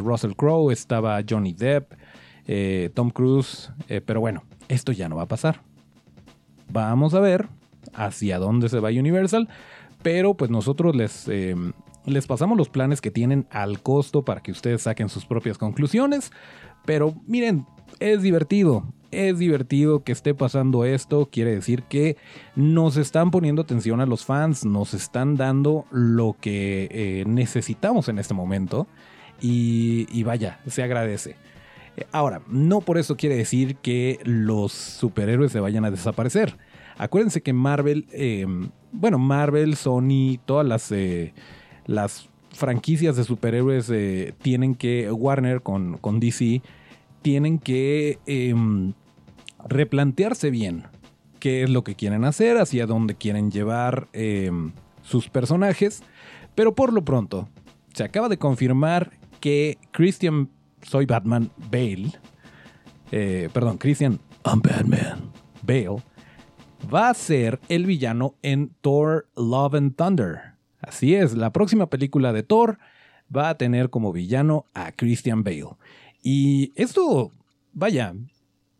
Russell 0.00 0.32
Crowe, 0.32 0.72
estaba 0.72 1.20
Johnny 1.28 1.52
Depp, 1.52 1.92
Tom 2.94 3.10
Cruise, 3.10 3.70
pero 4.06 4.20
bueno, 4.20 4.44
esto 4.68 4.92
ya 4.92 5.08
no 5.08 5.16
va 5.16 5.22
a 5.22 5.28
pasar. 5.28 5.60
Vamos 6.70 7.14
a 7.14 7.20
ver 7.20 7.48
hacia 7.94 8.38
dónde 8.38 8.68
se 8.68 8.80
va 8.80 8.88
Universal, 8.88 9.48
pero 10.02 10.34
pues 10.34 10.50
nosotros 10.50 10.94
les, 10.94 11.28
em, 11.28 11.72
les 12.06 12.26
pasamos 12.26 12.56
los 12.56 12.68
planes 12.68 13.00
que 13.00 13.10
tienen 13.10 13.46
al 13.50 13.82
costo 13.82 14.24
para 14.24 14.42
que 14.42 14.52
ustedes 14.52 14.82
saquen 14.82 15.08
sus 15.08 15.26
propias 15.26 15.58
conclusiones, 15.58 16.30
pero 16.84 17.14
miren, 17.26 17.66
es 17.98 18.22
divertido, 18.22 18.84
es 19.16 19.38
divertido 19.38 20.02
que 20.02 20.12
esté 20.12 20.34
pasando 20.34 20.84
esto, 20.84 21.28
quiere 21.30 21.54
decir 21.54 21.82
que 21.84 22.16
nos 22.54 22.96
están 22.96 23.30
poniendo 23.30 23.62
atención 23.62 24.00
a 24.00 24.06
los 24.06 24.24
fans, 24.24 24.64
nos 24.64 24.94
están 24.94 25.36
dando 25.36 25.86
lo 25.90 26.36
que 26.40 26.88
eh, 26.90 27.24
necesitamos 27.26 28.08
en 28.08 28.18
este 28.18 28.34
momento 28.34 28.86
y, 29.40 30.06
y 30.10 30.22
vaya, 30.22 30.60
se 30.66 30.82
agradece. 30.82 31.36
Ahora, 32.12 32.42
no 32.48 32.80
por 32.80 32.98
eso 32.98 33.16
quiere 33.16 33.36
decir 33.36 33.76
que 33.76 34.18
los 34.24 34.72
superhéroes 34.72 35.52
se 35.52 35.60
vayan 35.60 35.84
a 35.84 35.90
desaparecer. 35.90 36.56
Acuérdense 36.98 37.42
que 37.42 37.52
Marvel, 37.52 38.06
em, 38.12 38.70
bueno, 38.92 39.18
Marvel, 39.18 39.76
Sony, 39.76 40.38
todas 40.44 40.66
las, 40.66 40.92
eh, 40.92 41.32
las 41.86 42.28
franquicias 42.50 43.16
de 43.16 43.24
superhéroes 43.24 43.90
eh, 43.90 44.34
tienen 44.42 44.74
que, 44.74 45.10
Warner 45.10 45.62
con, 45.62 45.98
con 45.98 46.20
DC, 46.20 46.62
tienen 47.22 47.58
que 47.58 48.18
em, 48.26 48.92
replantearse 49.68 50.50
bien 50.50 50.84
qué 51.38 51.62
es 51.62 51.70
lo 51.70 51.84
que 51.84 51.94
quieren 51.94 52.24
hacer, 52.24 52.56
hacia 52.58 52.86
dónde 52.86 53.14
quieren 53.14 53.50
llevar 53.50 54.08
em, 54.12 54.72
sus 55.02 55.28
personajes. 55.28 56.02
Pero 56.54 56.74
por 56.74 56.92
lo 56.92 57.04
pronto, 57.04 57.48
se 57.92 58.04
acaba 58.04 58.28
de 58.28 58.38
confirmar 58.38 59.12
que 59.40 59.78
Christian, 59.92 60.48
soy 60.82 61.06
Batman, 61.06 61.50
Bale, 61.70 62.12
eh, 63.12 63.48
perdón, 63.52 63.78
Christian, 63.78 64.18
I'm 64.44 64.62
Batman, 64.62 65.30
Bale, 65.62 66.02
va 66.92 67.10
a 67.10 67.14
ser 67.14 67.60
el 67.68 67.86
villano 67.86 68.34
en 68.42 68.70
Thor 68.80 69.28
Love 69.36 69.74
and 69.74 69.96
Thunder. 69.96 70.40
Así 70.80 71.14
es, 71.14 71.34
la 71.34 71.52
próxima 71.52 71.88
película 71.88 72.32
de 72.32 72.42
Thor 72.42 72.78
va 73.34 73.48
a 73.48 73.56
tener 73.56 73.90
como 73.90 74.12
villano 74.12 74.66
a 74.74 74.92
Christian 74.92 75.42
Bale. 75.42 75.76
Y 76.22 76.72
esto, 76.74 77.32
vaya, 77.72 78.14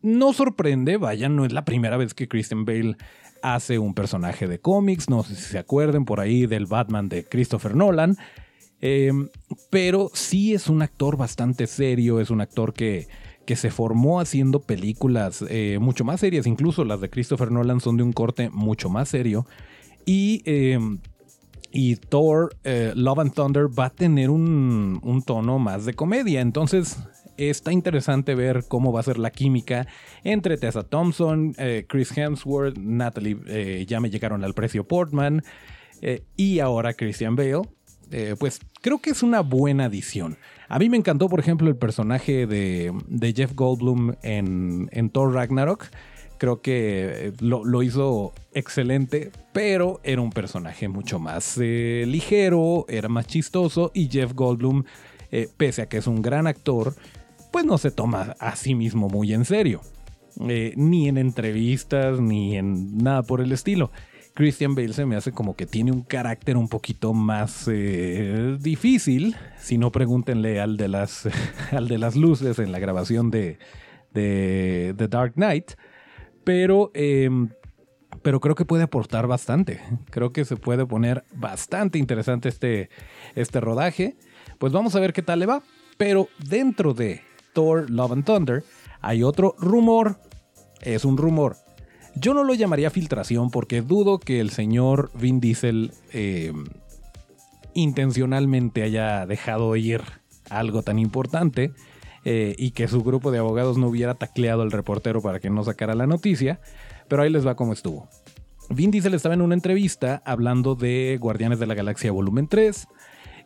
no 0.01 0.33
sorprende, 0.33 0.97
vaya, 0.97 1.29
no 1.29 1.45
es 1.45 1.53
la 1.53 1.65
primera 1.65 1.97
vez 1.97 2.13
que 2.13 2.27
Christian 2.27 2.65
Bale 2.65 2.95
hace 3.41 3.79
un 3.79 3.93
personaje 3.93 4.47
de 4.47 4.59
cómics, 4.59 5.09
no 5.09 5.23
sé 5.23 5.35
si 5.35 5.43
se 5.43 5.59
acuerden 5.59 6.05
por 6.05 6.19
ahí 6.19 6.45
del 6.45 6.65
Batman 6.65 7.09
de 7.09 7.23
Christopher 7.23 7.75
Nolan, 7.75 8.17
eh, 8.81 9.11
pero 9.69 10.09
sí 10.13 10.53
es 10.53 10.67
un 10.67 10.81
actor 10.81 11.17
bastante 11.17 11.67
serio, 11.67 12.19
es 12.19 12.29
un 12.29 12.41
actor 12.41 12.73
que 12.73 13.07
que 13.47 13.55
se 13.55 13.71
formó 13.71 14.19
haciendo 14.19 14.59
películas 14.59 15.43
eh, 15.49 15.79
mucho 15.79 16.03
más 16.03 16.19
serias, 16.19 16.45
incluso 16.45 16.83
las 16.83 16.99
de 16.99 17.09
Christopher 17.09 17.49
Nolan 17.49 17.79
son 17.79 17.95
de 17.95 18.03
un 18.03 18.11
corte 18.11 18.49
mucho 18.49 18.89
más 18.89 19.07
serio. 19.07 19.47
Y, 20.05 20.41
em, 20.43 20.99
y 21.71 21.95
Thor, 21.95 22.53
eh, 22.65 22.91
Love 22.93 23.19
and 23.19 23.33
Thunder 23.33 23.67
va 23.67 23.85
a 23.85 23.89
tener 23.89 24.29
un, 24.29 24.99
un 25.01 25.21
tono 25.21 25.59
más 25.59 25.85
de 25.85 25.93
comedia. 25.93 26.41
Entonces 26.41 26.97
está 27.37 27.71
interesante 27.71 28.35
ver 28.35 28.65
cómo 28.67 28.91
va 28.91 28.99
a 28.99 29.03
ser 29.03 29.17
la 29.17 29.31
química 29.31 29.87
entre 30.23 30.57
Tessa 30.57 30.83
Thompson, 30.83 31.53
eh, 31.57 31.85
Chris 31.87 32.17
Hemsworth, 32.17 32.77
Natalie, 32.77 33.85
ya 33.85 33.99
me 33.99 34.09
llegaron 34.09 34.43
al 34.43 34.53
precio 34.53 34.87
Portman, 34.87 35.43
y 36.35 36.59
ahora 36.59 36.93
Christian 36.93 37.35
Bale. 37.35 37.63
pues 38.39 38.59
creo 38.81 38.99
que 38.99 39.09
es 39.09 39.23
una 39.23 39.41
buena 39.41 39.85
adición. 39.85 40.37
A 40.69 40.79
mí 40.79 40.89
me 40.89 40.97
encantó, 40.97 41.29
por 41.29 41.39
ejemplo, 41.39 41.69
el 41.69 41.77
personaje 41.77 42.45
de, 42.45 42.93
Jeff 43.35 43.53
Goldblum 43.55 44.15
en, 44.21 45.09
Thor 45.11 45.33
Ragnarok. 45.33 45.85
Creo 46.37 46.61
que 46.61 47.29
eh, 47.29 47.33
lo, 47.39 47.81
hizo 47.81 48.33
excelente, 48.53 49.31
pero 49.53 49.99
era 50.03 50.21
un 50.21 50.29
personaje 50.29 50.87
mucho 50.87 51.19
más 51.19 51.57
eh, 51.59 52.03
ligero, 52.05 52.85
era 52.89 53.09
más 53.09 53.25
chistoso 53.25 53.91
y 53.93 54.07
Jeff 54.07 54.33
Goldblum, 54.33 54.83
eh, 55.31 55.49
pese 55.57 55.81
a 55.81 55.89
que 55.89 55.97
es 55.97 56.05
un 56.05 56.21
gran 56.21 56.45
actor, 56.45 56.93
pues 57.51 57.65
no 57.65 57.77
se 57.77 57.91
toma 57.91 58.35
a 58.39 58.55
sí 58.55 58.75
mismo 58.75 59.09
muy 59.09 59.33
en 59.33 59.45
serio. 59.45 59.81
ni 60.39 61.07
en 61.07 61.17
entrevistas, 61.17 62.19
ni 62.19 62.57
en 62.57 62.97
nada 62.97 63.23
por 63.23 63.41
el 63.41 63.51
estilo. 63.51 63.91
Christian 64.37 64.75
Bale 64.75 64.93
se 64.93 65.07
me 65.07 65.15
hace 65.15 65.31
como 65.31 65.55
que 65.55 65.65
tiene 65.65 65.91
un 65.91 66.03
carácter 66.03 66.57
un 66.57 66.67
poquito 66.69 67.11
más 67.11 67.67
eh, 67.73 68.55
difícil. 68.59 69.35
Si 69.57 69.79
no, 69.79 69.91
pregúntenle 69.91 70.59
al 70.59 70.77
de 70.77 70.87
las, 70.87 71.27
al 71.71 71.87
de 71.87 71.97
las 71.97 72.15
luces 72.15 72.59
en 72.59 72.71
la 72.71 72.77
grabación 72.77 73.31
de, 73.31 73.57
de 74.13 74.93
The 74.95 75.07
Dark 75.07 75.33
Knight. 75.33 75.71
Pero, 76.43 76.91
em, 76.93 77.49
pero 78.21 78.39
creo 78.39 78.53
que 78.53 78.63
puede 78.63 78.83
aportar 78.83 79.25
bastante. 79.25 79.81
Creo 80.11 80.31
que 80.31 80.45
se 80.45 80.55
puede 80.55 80.85
poner 80.85 81.23
bastante 81.33 81.97
interesante 81.97 82.47
este, 82.47 82.91
este 83.33 83.59
rodaje. 83.59 84.17
Pues 84.59 84.71
vamos 84.71 84.95
a 84.95 84.99
ver 84.99 85.13
qué 85.13 85.23
tal 85.23 85.39
le 85.39 85.47
va. 85.47 85.63
Pero 85.97 86.27
dentro 86.47 86.93
de 86.93 87.21
Love 87.89 88.11
and 88.11 88.25
Thunder 88.25 88.63
hay 89.01 89.23
otro 89.23 89.55
rumor. 89.59 90.19
Es 90.81 91.05
un 91.05 91.17
rumor 91.17 91.57
yo 92.19 92.33
no 92.33 92.43
lo 92.43 92.53
llamaría 92.53 92.89
filtración 92.89 93.51
porque 93.51 93.81
dudo 93.81 94.19
que 94.19 94.39
el 94.39 94.49
señor 94.49 95.11
Vin 95.13 95.39
Diesel 95.39 95.91
eh, 96.13 96.51
intencionalmente 97.73 98.83
haya 98.83 99.25
dejado 99.25 99.75
ir 99.75 100.01
algo 100.49 100.81
tan 100.81 100.99
importante 100.99 101.71
eh, 102.25 102.55
y 102.57 102.71
que 102.71 102.87
su 102.87 103.03
grupo 103.03 103.31
de 103.31 103.39
abogados 103.39 103.77
no 103.77 103.87
hubiera 103.87 104.15
tacleado 104.15 104.61
al 104.61 104.71
reportero 104.71 105.21
para 105.21 105.39
que 105.39 105.49
no 105.49 105.63
sacara 105.63 105.93
la 105.93 106.07
noticia, 106.07 106.59
pero 107.07 107.21
ahí 107.21 107.29
les 107.29 107.45
va 107.45 107.55
como 107.55 107.73
estuvo. 107.73 108.07
Vin 108.69 108.91
Diesel 108.91 109.13
estaba 109.13 109.35
en 109.35 109.41
una 109.41 109.53
entrevista 109.53 110.21
hablando 110.25 110.75
de 110.75 111.17
Guardianes 111.21 111.59
de 111.59 111.67
la 111.67 111.75
Galaxia 111.75 112.11
Volumen 112.11 112.47
3. 112.47 112.87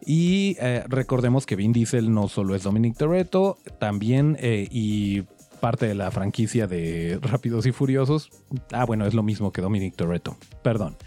Y 0.05 0.57
eh, 0.59 0.83
recordemos 0.87 1.45
que 1.45 1.55
Vin 1.55 1.73
Diesel 1.73 2.13
no 2.13 2.27
solo 2.27 2.55
es 2.55 2.63
Dominic 2.63 2.97
Toretto, 2.97 3.57
también 3.79 4.37
y 4.41 5.23
parte 5.61 5.87
de 5.87 5.95
la 5.95 6.11
franquicia 6.11 6.67
de 6.67 7.19
Rápidos 7.21 7.65
y 7.65 7.71
Furiosos. 7.71 8.29
Ah, 8.73 8.85
bueno, 8.85 9.05
es 9.05 9.13
lo 9.13 9.23
mismo 9.23 9.53
que 9.53 9.61
Dominic 9.61 9.95
Toretto. 9.95 10.35
Perdón. 10.61 10.97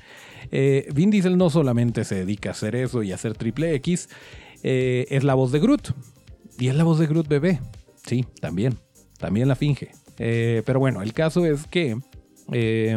Eh, 0.51 0.89
Vin 0.95 1.11
Diesel 1.11 1.37
no 1.37 1.51
solamente 1.51 2.05
se 2.05 2.15
dedica 2.15 2.51
a 2.51 2.53
hacer 2.53 2.77
eso 2.77 3.03
y 3.03 3.13
a 3.13 3.17
hacer 3.17 3.35
triple 3.35 3.75
X, 3.75 4.09
eh, 4.63 5.07
es 5.11 5.25
la 5.25 5.35
voz 5.35 5.53
de 5.53 5.61
Groot. 5.61 5.93
Y 6.59 6.69
es 6.69 6.77
la 6.77 6.85
voz 6.85 6.99
de 6.99 7.07
Groot 7.07 7.29
bebé. 7.29 7.61
Sí, 8.07 8.25
también. 8.41 8.79
También 9.19 9.49
la 9.49 9.57
finge. 9.57 9.91
Eh, 10.19 10.63
pero 10.65 10.79
bueno, 10.79 11.03
el 11.03 11.13
caso 11.13 11.45
es 11.45 11.67
que 11.67 11.99
eh, 12.53 12.97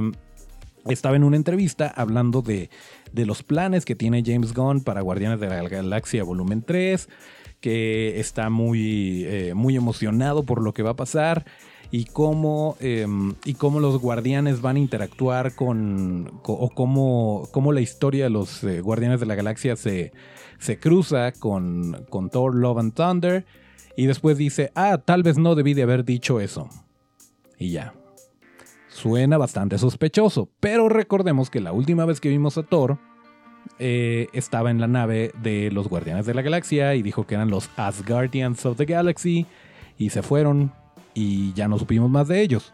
estaba 0.88 1.16
en 1.16 1.24
una 1.24 1.36
entrevista 1.36 1.88
hablando 1.88 2.42
de, 2.42 2.70
de, 3.12 3.26
los 3.26 3.44
planes 3.44 3.86
que 3.86 3.96
tiene 3.96 4.24
James 4.26 4.54
Gunn 4.54 4.82
para 4.82 5.02
Guardianes 5.02 5.40
de 5.40 5.48
la 5.48 5.68
Galaxia 5.68 6.24
Volumen 6.24 6.62
3, 6.62 7.10
que 7.60 8.20
está 8.20 8.50
muy, 8.50 9.26
muy 9.56 9.76
emocionado 9.76 10.44
por 10.44 10.62
lo 10.62 10.74
que 10.74 10.84
va 10.84 10.92
a 10.92 10.96
pasar 10.96 11.46
y 11.92 12.06
cómo, 12.06 12.76
em, 12.80 13.36
y 13.46 13.54
cómo 13.54 13.80
los 13.80 14.00
guardianes 14.00 14.62
van 14.62 14.76
a 14.76 14.80
interactuar 14.80 15.56
con, 15.56 16.40
o 16.44 16.70
cómo, 16.70 17.48
cómo, 17.52 17.72
la 17.72 17.82
historia 17.82 18.26
de 18.26 18.30
los 18.30 18.64
eh, 18.64 18.82
guardianes 18.82 19.20
de 19.20 19.26
la 19.26 19.36
galaxia 19.36 19.76
se, 19.76 20.12
se 20.60 20.80
cruza 20.80 21.32
con, 21.32 22.06
con 22.10 22.30
Thor, 22.30 22.56
Love 22.56 22.80
and 22.80 22.94
Thunder. 22.94 23.46
Y 23.96 24.06
después 24.06 24.38
dice, 24.38 24.72
ah, 24.76 25.00
tal 25.04 25.24
vez 25.24 25.38
no 25.38 25.56
debí 25.56 25.74
de 25.74 25.84
haber 25.84 26.06
dicho 26.06 26.40
eso. 26.40 26.70
Y 27.58 27.72
ya. 27.72 27.94
Suena 28.98 29.38
bastante 29.38 29.78
sospechoso, 29.78 30.50
pero 30.60 30.90
recordemos 30.90 31.52
que 31.52 31.62
la 31.62 31.72
última 31.72 32.04
vez 32.06 32.20
que 32.20 32.30
vimos 32.30 32.58
a 32.58 32.64
Thor 32.64 32.98
eh, 33.78 34.28
estaba 34.34 34.72
en 34.72 34.82
la 34.82 34.88
nave 34.88 35.32
de 35.44 35.70
los 35.70 35.88
Guardianes 35.88 36.26
de 36.26 36.34
la 36.34 36.42
Galaxia 36.42 36.96
y 36.96 37.04
dijo 37.04 37.28
que 37.28 37.36
eran 37.36 37.52
los 37.52 37.70
Asgardians 37.78 38.66
of 38.66 38.78
the 38.78 38.86
Galaxy 38.86 39.46
y 40.00 40.10
se 40.10 40.24
fueron 40.24 40.72
y 41.14 41.54
ya 41.54 41.68
no 41.68 41.78
supimos 41.78 42.10
más 42.10 42.28
de 42.28 42.42
ellos. 42.42 42.74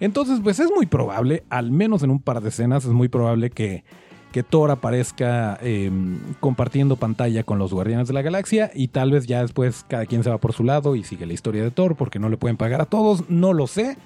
Entonces, 0.00 0.40
pues 0.42 0.58
es 0.58 0.72
muy 0.74 0.86
probable, 0.86 1.44
al 1.50 1.70
menos 1.70 2.02
en 2.02 2.10
un 2.10 2.20
par 2.20 2.40
de 2.40 2.48
escenas, 2.48 2.84
es 2.84 2.90
muy 2.90 3.06
probable 3.06 3.50
que, 3.50 3.84
que 4.32 4.42
Thor 4.42 4.72
aparezca 4.72 5.56
em, 5.62 6.18
compartiendo 6.40 6.96
pantalla 6.96 7.44
con 7.44 7.60
los 7.60 7.72
Guardianes 7.72 8.08
de 8.08 8.14
la 8.14 8.22
Galaxia 8.22 8.72
y 8.74 8.88
tal 8.88 9.12
vez 9.12 9.28
ya 9.28 9.42
después 9.42 9.84
cada 9.86 10.06
quien 10.06 10.24
se 10.24 10.30
va 10.30 10.38
por 10.38 10.52
su 10.52 10.64
lado 10.64 10.96
y 10.96 11.04
sigue 11.04 11.26
la 11.26 11.32
historia 11.32 11.62
de 11.62 11.70
Thor 11.70 11.94
porque 11.94 12.18
no 12.18 12.28
le 12.28 12.38
pueden 12.38 12.56
pagar 12.56 12.80
a 12.80 12.86
todos, 12.86 13.30
no 13.30 13.52
lo 13.52 13.68
sé, 13.68 13.96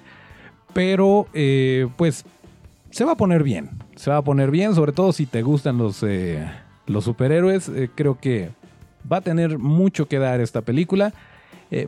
pero 0.75 1.27
eh, 1.33 1.87
pues 1.95 2.25
se 2.89 3.05
va 3.05 3.13
a 3.13 3.15
poner 3.15 3.43
bien, 3.43 3.69
se 3.95 4.09
va 4.09 4.17
a 4.17 4.21
poner 4.21 4.51
bien, 4.51 4.75
sobre 4.75 4.91
todo 4.91 5.13
si 5.13 5.25
te 5.25 5.41
gustan 5.41 5.77
los, 5.77 6.03
eh, 6.03 6.45
superhéroes, 6.99 7.69
eh, 7.69 7.89
creo 7.95 8.19
que 8.19 8.49
va 9.09 9.17
a 9.17 9.21
tener 9.21 9.57
mucho 9.57 10.09
que 10.09 10.19
dar 10.19 10.41
esta 10.41 10.61
película. 10.61 11.13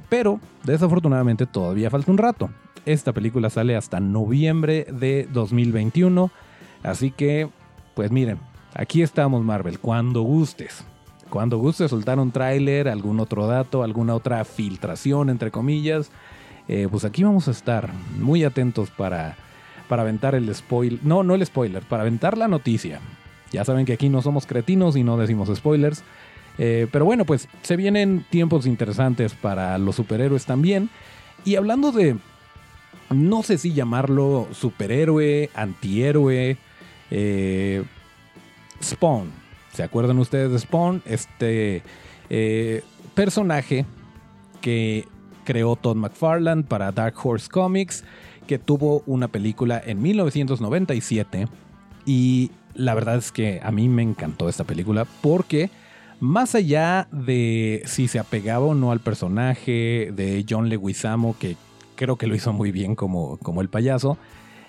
Pero 0.09 0.41
desafortunadamente 0.65 1.45
todavía 1.45 1.89
falta 1.89 2.11
un 2.11 2.17
rato. 2.17 2.49
Esta 2.85 3.13
película 3.13 3.49
sale 3.49 3.77
hasta 3.77 4.01
noviembre 4.01 4.85
de 4.91 5.29
2021. 5.31 6.29
Así 6.83 7.11
que, 7.11 7.47
pues 7.93 8.11
miren, 8.11 8.37
aquí 8.73 9.01
estamos 9.01 9.45
Marvel, 9.45 9.79
cuando 9.79 10.23
gustes. 10.23 10.83
Cuando 11.29 11.57
gustes 11.57 11.91
soltar 11.91 12.19
un 12.19 12.31
tráiler, 12.31 12.89
algún 12.89 13.21
otro 13.21 13.47
dato, 13.47 13.83
alguna 13.83 14.13
otra 14.13 14.43
filtración, 14.43 15.29
entre 15.29 15.51
comillas, 15.51 16.11
eh, 16.67 16.87
pues 16.89 17.05
aquí 17.05 17.23
vamos 17.23 17.47
a 17.47 17.51
estar 17.51 17.91
muy 18.17 18.43
atentos 18.43 18.89
para, 18.89 19.35
para 19.87 20.01
aventar 20.01 20.35
el 20.35 20.53
spoiler. 20.53 20.99
No, 21.03 21.23
no 21.23 21.35
el 21.35 21.45
spoiler, 21.45 21.83
para 21.83 22.03
aventar 22.03 22.37
la 22.37 22.47
noticia. 22.47 22.99
Ya 23.51 23.63
saben 23.63 23.85
que 23.85 23.93
aquí 23.93 24.09
no 24.09 24.21
somos 24.21 24.45
cretinos 24.45 24.95
y 24.95 25.03
no 25.03 25.17
decimos 25.17 25.49
spoilers. 25.55 26.03
Eh, 26.57 26.87
pero 26.91 27.05
bueno, 27.05 27.25
pues 27.25 27.47
se 27.61 27.75
vienen 27.75 28.25
tiempos 28.29 28.65
interesantes 28.65 29.33
para 29.33 29.77
los 29.77 29.95
superhéroes 29.95 30.45
también. 30.45 30.89
Y 31.45 31.55
hablando 31.55 31.91
de, 31.91 32.17
no 33.09 33.43
sé 33.43 33.57
si 33.57 33.73
llamarlo 33.73 34.47
superhéroe, 34.51 35.49
antihéroe, 35.53 36.57
eh, 37.11 37.83
Spawn. 38.83 39.31
¿Se 39.73 39.83
acuerdan 39.83 40.19
ustedes 40.19 40.51
de 40.51 40.59
Spawn? 40.59 41.01
Este 41.05 41.83
eh, 42.29 42.83
personaje 43.13 43.85
que 44.61 45.07
creó 45.47 45.77
Todd 45.77 45.95
McFarlane 45.95 46.63
para 46.63 46.91
Dark 46.91 47.15
Horse 47.23 47.47
Comics, 47.47 48.03
que 48.47 48.59
tuvo 48.59 49.01
una 49.05 49.29
película 49.29 49.81
en 49.83 50.01
1997. 50.01 51.47
Y 52.05 52.51
la 52.73 52.93
verdad 52.93 53.15
es 53.15 53.31
que 53.31 53.61
a 53.63 53.71
mí 53.71 53.87
me 53.87 54.03
encantó 54.03 54.49
esta 54.49 54.65
película 54.65 55.07
porque 55.21 55.69
más 56.19 56.53
allá 56.53 57.07
de 57.13 57.81
si 57.85 58.09
se 58.09 58.19
apegaba 58.19 58.65
o 58.65 58.75
no 58.75 58.91
al 58.91 58.99
personaje 58.99 60.11
de 60.13 60.45
John 60.47 60.67
Leguizamo, 60.67 61.37
que 61.39 61.55
creo 61.95 62.17
que 62.17 62.27
lo 62.27 62.35
hizo 62.35 62.51
muy 62.51 62.73
bien 62.73 62.93
como, 62.93 63.37
como 63.37 63.61
el 63.61 63.69
payaso, 63.69 64.17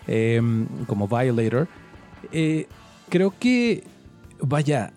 em, 0.07 0.69
como 0.87 1.09
Violator, 1.09 1.67
eh, 2.31 2.69
creo 3.09 3.35
que, 3.37 3.83
vaya, 4.41 4.93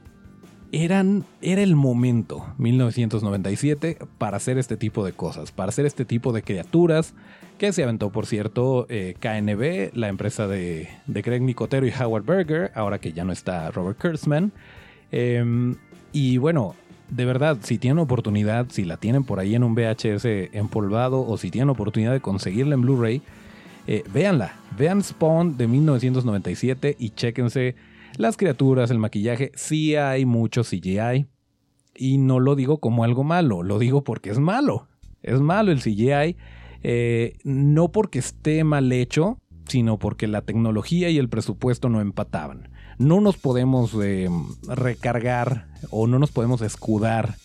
eran, 0.72 1.26
era 1.42 1.62
el 1.62 1.76
momento, 1.76 2.46
1997, 2.58 3.98
para 4.18 4.38
hacer 4.38 4.58
este 4.58 4.78
tipo 4.78 5.06
de 5.06 5.12
cosas, 5.12 5.52
para 5.52 5.70
hacer 5.70 5.86
este 5.86 6.06
tipo 6.06 6.32
de 6.32 6.44
criaturas, 6.44 7.14
que 7.58 7.74
se 7.74 7.84
aventó, 7.84 8.10
por 8.10 8.26
cierto, 8.26 8.88
eh, 8.90 9.16
KNB, 9.20 9.96
la 9.96 10.08
empresa 10.08 10.48
de, 10.48 10.90
de 11.06 11.22
Greg 11.22 11.42
Nicotero 11.42 11.86
y 11.86 11.92
Howard 11.92 12.26
Berger, 12.26 12.72
ahora 12.74 13.00
que 13.00 13.14
ya 13.14 13.24
no 13.24 13.34
está 13.34 13.70
Robert 13.72 14.02
Kurtzman. 14.02 14.52
Em, 15.12 15.76
y 16.14 16.38
bueno, 16.38 16.76
de 17.10 17.26
verdad, 17.26 17.58
si 17.62 17.78
tienen 17.78 18.00
oportunidad, 18.00 18.68
si 18.70 18.86
la 18.86 18.98
tienen 18.98 19.26
por 19.26 19.40
ahí 19.40 19.54
en 19.54 19.64
un 19.64 19.76
VHS 19.76 20.26
empolvado 20.54 21.22
o 21.22 21.38
si 21.38 21.52
tienen 21.52 21.70
oportunidad 21.70 22.14
de 22.14 22.22
conseguirla 22.22 22.76
en 22.76 22.82
Blu-ray, 22.82 23.22
eh, 23.88 24.04
véanla. 24.12 24.54
Vean 24.78 25.04
Spawn 25.04 25.58
de 25.58 25.68
1997 25.68 26.96
y 26.98 27.10
chéquense 27.12 27.76
las 28.17 28.38
criaturas, 28.38 28.91
el 28.91 29.00
maquillaje. 29.00 29.52
Sí 29.56 29.95
hay 29.95 30.26
mucho 30.26 30.63
CGI. 30.63 31.28
Y 31.95 32.17
no 32.17 32.39
lo 32.39 32.56
digo 32.56 32.80
como 32.80 33.04
algo 33.04 33.24
malo, 33.24 33.63
lo 33.63 33.78
digo 33.78 34.04
porque 34.04 34.30
es 34.30 34.39
malo. 34.39 34.88
Es 35.21 35.39
malo 35.39 35.71
el 35.71 35.82
CGI. 35.82 36.38
Eh, 36.84 37.38
no 37.43 37.91
porque 37.91 38.19
esté 38.19 38.63
mal 38.63 38.91
hecho, 38.91 39.38
sino 39.67 40.00
porque 40.00 40.28
la 40.28 40.41
tecnología 40.41 41.10
y 41.10 41.17
el 41.17 41.30
presupuesto 41.30 41.89
no 41.89 42.02
empataban 42.02 42.71
no 43.02 43.19
nos 43.19 43.38
podemos 43.38 43.91
eh, 44.02 44.30
recargar 44.67 45.67
o 45.89 46.08
no 46.08 46.19
nos 46.19 46.32
podemos 46.32 46.62
escudar 46.62 47.36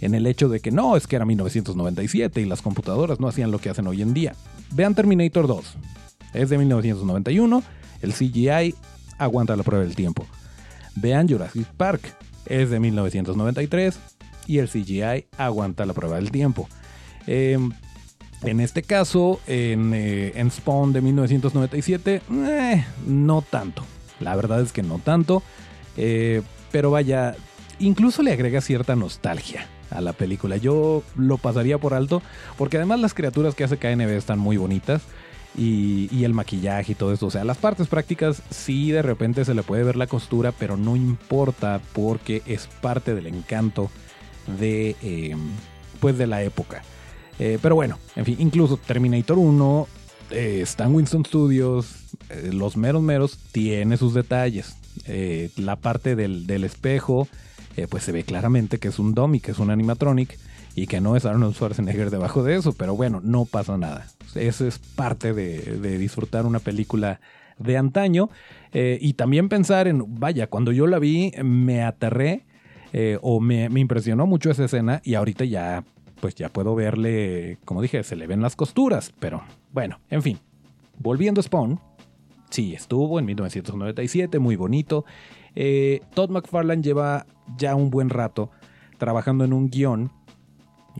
en 0.00 0.14
el 0.14 0.26
hecho 0.26 0.48
de 0.48 0.60
que 0.60 0.70
no, 0.70 0.96
es 0.96 1.06
que 1.06 1.16
era 1.16 1.24
1997 1.24 2.40
y 2.40 2.44
las 2.44 2.62
computadoras 2.62 3.18
no 3.18 3.26
hacían 3.26 3.50
lo 3.50 3.58
que 3.58 3.70
hacen 3.70 3.86
hoy 3.86 4.02
en 4.02 4.14
día. 4.14 4.34
Vean 4.70 4.94
Terminator 4.94 5.46
2, 5.46 5.76
es 6.34 6.50
de 6.50 6.58
1991, 6.58 7.62
el 8.02 8.12
CGI 8.12 8.74
aguanta 9.18 9.56
la 9.56 9.62
prueba 9.62 9.84
del 9.84 9.94
tiempo. 9.94 10.26
Vean 10.94 11.28
Jurassic 11.28 11.66
Park, 11.76 12.14
es 12.46 12.70
de 12.70 12.80
1993 12.80 13.98
y 14.46 14.58
el 14.58 14.68
CGI 14.68 15.26
aguanta 15.36 15.86
la 15.86 15.92
prueba 15.92 16.16
del 16.16 16.30
tiempo. 16.30 16.68
Em, 17.26 17.70
en 18.42 18.60
este 18.60 18.82
caso, 18.82 19.40
en, 19.46 19.92
eh, 19.94 20.32
Spawn 20.50 20.92
de 20.92 21.00
1997, 21.00 22.22
eh, 22.30 22.84
no 23.06 23.42
tanto. 23.42 23.84
La 24.20 24.34
verdad 24.36 24.60
es 24.62 24.72
que 24.72 24.82
no 24.82 24.98
tanto. 24.98 25.42
Eh, 25.96 26.42
pero 26.70 26.90
vaya, 26.90 27.34
incluso 27.78 28.22
le 28.22 28.32
agrega 28.32 28.60
cierta 28.60 28.96
nostalgia 28.96 29.66
a 29.90 30.00
la 30.00 30.12
película. 30.12 30.56
Yo 30.56 31.02
lo 31.16 31.38
pasaría 31.38 31.78
por 31.78 31.94
alto 31.94 32.22
porque 32.56 32.76
además 32.76 33.00
las 33.00 33.14
criaturas 33.14 33.54
que 33.54 33.64
hace 33.64 33.78
KNB 33.78 34.10
están 34.16 34.38
muy 34.38 34.56
bonitas. 34.56 35.02
Y, 35.56 36.24
el 36.24 36.34
maquillaje 36.34 36.92
y 36.92 36.94
todo 36.94 37.12
eso. 37.12 37.26
O 37.26 37.30
sea, 37.30 37.42
las 37.42 37.58
partes 37.58 37.88
prácticas 37.88 38.42
sí 38.50 38.92
de 38.92 39.02
repente 39.02 39.44
se 39.44 39.54
le 39.54 39.62
puede 39.62 39.82
ver 39.82 39.96
la 39.96 40.06
costura, 40.06 40.52
pero 40.52 40.76
no 40.76 40.94
importa 40.94 41.80
porque 41.92 42.42
es 42.46 42.68
parte 42.80 43.14
del 43.14 43.26
encanto 43.26 43.90
de, 44.58 44.94
em, 45.02 45.40
pues 46.00 46.16
de 46.16 46.26
la 46.26 46.42
época. 46.42 46.82
Eh, 47.40 47.58
pero 47.60 47.74
bueno, 47.74 47.98
en 48.14 48.24
fin, 48.24 48.36
incluso 48.38 48.76
Terminator 48.76 49.38
1 49.38 49.88
eh, 50.30 50.60
Stan 50.62 50.94
Winston 50.94 51.24
Studios, 51.24 51.86
eh, 52.28 52.50
los 52.52 52.76
meros 52.76 53.02
meros, 53.02 53.38
tiene 53.52 53.96
sus 53.96 54.14
detalles. 54.14 54.76
Eh, 55.06 55.50
la 55.56 55.76
parte 55.76 56.16
del, 56.16 56.64
espejo, 56.64 57.28
pues 57.88 58.02
se 58.02 58.12
ve 58.12 58.24
claramente 58.24 58.78
que 58.78 58.88
es 58.88 58.98
un 58.98 59.14
dummy, 59.14 59.38
que 59.38 59.52
es 59.52 59.58
un 59.60 59.70
animatronic 59.70 60.36
y 60.82 60.86
que 60.86 61.00
no 61.00 61.16
es 61.16 61.24
Arnold 61.24 61.54
Schwarzenegger 61.54 62.10
debajo 62.10 62.42
de 62.42 62.56
eso, 62.56 62.72
pero 62.72 62.94
bueno, 62.94 63.20
no 63.22 63.44
pasa 63.44 63.76
nada. 63.76 64.06
Eso 64.34 64.66
es 64.66 64.78
parte 64.78 65.32
de, 65.32 65.98
disfrutar 65.98 66.46
una 66.46 66.60
película 66.60 67.20
de 67.58 67.76
antaño 67.76 68.30
y 68.72 69.14
también 69.14 69.48
pensar 69.48 69.88
en, 69.88 70.04
vaya, 70.20 70.46
cuando 70.46 70.70
yo 70.70 70.86
la 70.86 70.98
vi 70.98 71.32
me 71.42 71.82
aterré 71.82 72.44
o 73.22 73.40
me, 73.40 73.68
me 73.68 73.80
impresionó 73.80 74.26
mucho 74.26 74.50
esa 74.50 74.66
escena 74.66 75.00
y 75.04 75.14
ahorita 75.14 75.44
ya 75.44 75.82
pues 76.20 76.34
ya 76.34 76.48
puedo 76.48 76.74
verle, 76.74 77.58
como 77.64 77.82
dije, 77.82 78.02
se 78.02 78.16
le 78.16 78.26
ven 78.26 78.42
las 78.42 78.56
costuras, 78.56 79.12
pero 79.18 79.42
bueno, 79.72 80.00
en 80.10 80.22
fin. 80.22 80.38
Volviendo 80.98 81.40
a 81.40 81.44
Spawn, 81.44 81.80
sí, 82.50 82.74
estuvo 82.74 83.18
en 83.18 83.26
1997, 83.26 84.38
muy 84.38 84.56
bonito. 84.56 85.04
Eh, 85.54 86.00
Todd 86.14 86.30
McFarlane 86.30 86.82
lleva 86.82 87.26
ya 87.56 87.74
un 87.74 87.90
buen 87.90 88.10
rato 88.10 88.50
trabajando 88.98 89.44
en 89.44 89.52
un 89.52 89.70
guion, 89.70 90.10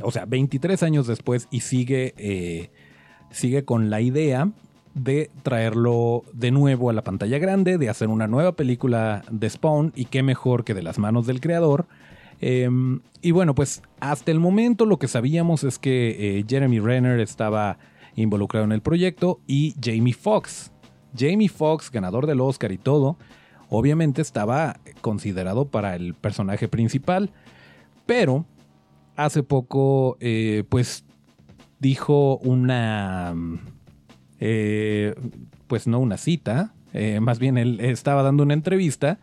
o 0.02 0.10
sea, 0.10 0.24
23 0.24 0.82
años 0.82 1.06
después 1.06 1.48
y 1.50 1.60
sigue, 1.60 2.14
eh, 2.16 2.70
sigue 3.30 3.64
con 3.64 3.90
la 3.90 4.00
idea 4.00 4.50
de 4.94 5.30
traerlo 5.42 6.24
de 6.32 6.50
nuevo 6.50 6.90
a 6.90 6.92
la 6.92 7.04
pantalla 7.04 7.38
grande, 7.38 7.78
de 7.78 7.88
hacer 7.88 8.08
una 8.08 8.26
nueva 8.26 8.52
película 8.52 9.22
de 9.30 9.48
Spawn 9.48 9.92
y 9.94 10.06
qué 10.06 10.22
mejor 10.22 10.64
que 10.64 10.74
de 10.74 10.82
las 10.82 10.98
manos 10.98 11.26
del 11.26 11.40
creador 11.40 11.86
Em, 12.40 13.00
y 13.20 13.32
bueno, 13.32 13.54
pues 13.54 13.82
hasta 14.00 14.30
el 14.30 14.40
momento 14.40 14.86
lo 14.86 14.98
que 14.98 15.08
sabíamos 15.08 15.64
es 15.64 15.78
que 15.78 16.38
eh, 16.38 16.44
Jeremy 16.48 16.78
Renner 16.78 17.20
estaba 17.20 17.78
involucrado 18.14 18.64
en 18.64 18.72
el 18.72 18.80
proyecto 18.80 19.40
y 19.46 19.74
Jamie 19.82 20.14
Foxx. 20.14 20.72
Jamie 21.16 21.48
Foxx, 21.48 21.90
ganador 21.90 22.26
del 22.26 22.40
Oscar 22.40 22.70
y 22.70 22.78
todo, 22.78 23.16
obviamente 23.70 24.22
estaba 24.22 24.78
considerado 25.00 25.66
para 25.66 25.96
el 25.96 26.14
personaje 26.14 26.68
principal, 26.68 27.30
pero 28.06 28.44
hace 29.18 29.42
poco, 29.42 30.16
eh, 30.20 30.64
pues, 30.68 31.04
dijo 31.80 32.38
una, 32.38 33.34
eh, 34.40 35.14
pues 35.66 35.86
no 35.86 35.98
una 35.98 36.16
cita, 36.16 36.74
más 37.20 37.38
bien 37.38 37.58
él 37.58 37.78
estaba 37.80 38.22
dando 38.24 38.42
una 38.42 38.54
entrevista 38.54 39.20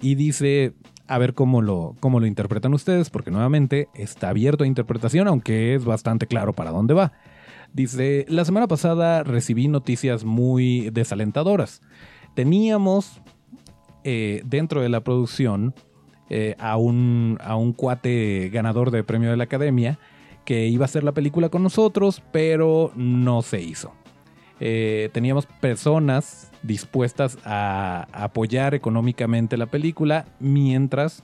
y 0.00 0.14
dice, 0.14 0.74
a 1.08 1.18
ver 1.18 1.34
cómo 1.34 1.60
lo, 1.60 1.96
cómo 1.98 2.20
lo 2.20 2.26
interpretan 2.26 2.72
ustedes, 2.72 3.10
porque 3.10 3.32
nuevamente 3.32 3.88
está 3.94 4.28
abierto 4.28 4.62
a 4.62 4.66
interpretación, 4.68 5.26
aunque 5.26 5.74
es 5.74 5.84
bastante 5.84 6.28
claro 6.28 6.52
para 6.52 6.70
dónde 6.70 6.94
va. 6.94 7.12
Dice, 7.72 8.26
la 8.28 8.44
semana 8.44 8.68
pasada 8.68 9.24
recibí 9.24 9.66
noticias 9.66 10.24
muy 10.24 10.90
desalentadoras. 10.90 11.82
Teníamos 12.34 13.20
eh, 14.04 14.42
dentro 14.44 14.82
de 14.82 14.88
la 14.88 15.02
producción 15.02 15.74
eh, 16.30 16.54
a, 16.58 16.76
un, 16.76 17.38
a 17.42 17.56
un 17.56 17.72
cuate 17.72 18.50
ganador 18.52 18.90
de 18.90 19.04
premio 19.04 19.30
de 19.30 19.36
la 19.36 19.44
academia 19.44 19.98
que 20.44 20.66
iba 20.66 20.84
a 20.84 20.86
hacer 20.86 21.04
la 21.04 21.12
película 21.12 21.48
con 21.48 21.62
nosotros, 21.62 22.22
pero 22.32 22.92
no 22.96 23.42
se 23.42 23.60
hizo. 23.60 23.92
Eh, 24.60 25.08
teníamos 25.12 25.46
personas 25.46 26.50
dispuestas 26.62 27.38
a 27.44 28.06
apoyar 28.12 28.74
económicamente 28.74 29.56
la 29.56 29.66
película 29.66 30.26
mientras, 30.38 31.22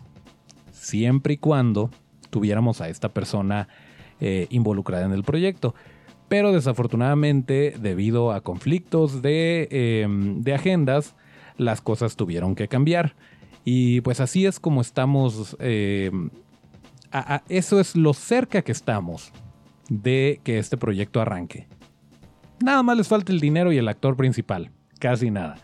siempre 0.72 1.34
y 1.34 1.36
cuando 1.36 1.90
tuviéramos 2.30 2.80
a 2.80 2.88
esta 2.88 3.10
persona 3.10 3.68
eh, 4.20 4.46
involucrada 4.50 5.04
en 5.04 5.12
el 5.12 5.22
proyecto. 5.22 5.74
Pero 6.28 6.52
desafortunadamente, 6.52 7.74
debido 7.78 8.32
a 8.32 8.40
conflictos 8.40 9.22
de, 9.22 9.68
em, 9.70 10.42
de, 10.42 10.54
agendas, 10.54 11.14
las 11.56 11.80
cosas 11.80 12.16
tuvieron 12.16 12.54
que 12.54 12.68
cambiar. 12.68 13.14
Y 13.68 14.00
pues 14.02 14.20
así 14.20 14.46
es 14.46 14.60
como 14.60 14.80
estamos, 14.80 15.56
em, 15.58 16.30
eso 17.48 17.80
es 17.80 17.96
lo 17.96 18.14
cerca 18.14 18.62
que 18.62 18.70
estamos 18.70 19.32
de 19.88 20.40
que 20.44 20.60
este 20.60 20.76
proyecto 20.76 21.20
arranque. 21.20 21.66
Nada 22.64 22.84
más 22.84 22.96
les 22.96 23.08
falta 23.08 23.32
el 23.32 23.40
dinero 23.40 23.72
y 23.72 23.78
el 23.78 23.88
actor 23.88 24.16
principal. 24.16 24.70
Casi 25.00 25.32
nada. 25.32 25.56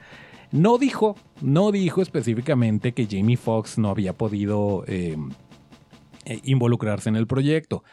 No 0.50 0.78
dijo, 0.78 1.14
no 1.42 1.70
dijo 1.70 2.02
específicamente 2.02 2.90
que 2.90 3.06
Jamie 3.08 3.36
Foxx 3.36 3.78
no 3.78 3.90
había 3.90 4.14
podido 4.14 4.82
eh, 4.88 5.16
eh, 6.24 6.40
involucrarse 6.42 7.08
en 7.08 7.14
el 7.14 7.28
proyecto. 7.28 7.84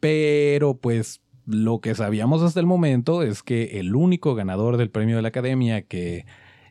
Pero 0.00 0.78
pues 0.78 1.20
lo 1.44 1.80
que 1.80 1.94
sabíamos 1.94 2.40
hasta 2.40 2.60
el 2.60 2.66
momento 2.66 3.22
es 3.22 3.42
que 3.42 3.78
el 3.78 3.94
único 3.94 4.34
ganador 4.34 4.78
del 4.78 4.88
premio 4.88 5.16
de 5.16 5.22
la 5.22 5.28
academia 5.28 5.82
que 5.82 6.24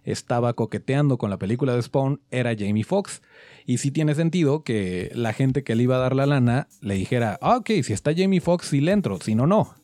estaba 0.04 0.54
coqueteando 0.54 1.18
con 1.18 1.30
la 1.30 1.38
película 1.38 1.76
de 1.76 1.82
Spawn 1.82 2.22
era 2.32 2.56
Jamie 2.58 2.84
Foxx. 2.84 3.22
Y 3.66 3.78
sí 3.78 3.92
tiene 3.92 4.16
sentido 4.16 4.64
que 4.64 5.12
la 5.14 5.34
gente 5.34 5.64
que 5.64 5.76
le 5.76 5.84
iba 5.84 5.96
a 5.96 6.00
dar 6.00 6.16
la 6.16 6.26
lana 6.26 6.68
le 6.82 6.96
dijera, 6.96 7.40
ah, 7.42 7.58
ok, 7.58 7.70
si 7.84 7.94
está 7.94 8.14
Jamie 8.16 8.42
Foxx 8.42 8.68
sí 8.68 8.82
le 8.82 8.92
entro, 8.92 9.20
si 9.22 9.36
no, 9.36 9.48
no 9.48 9.76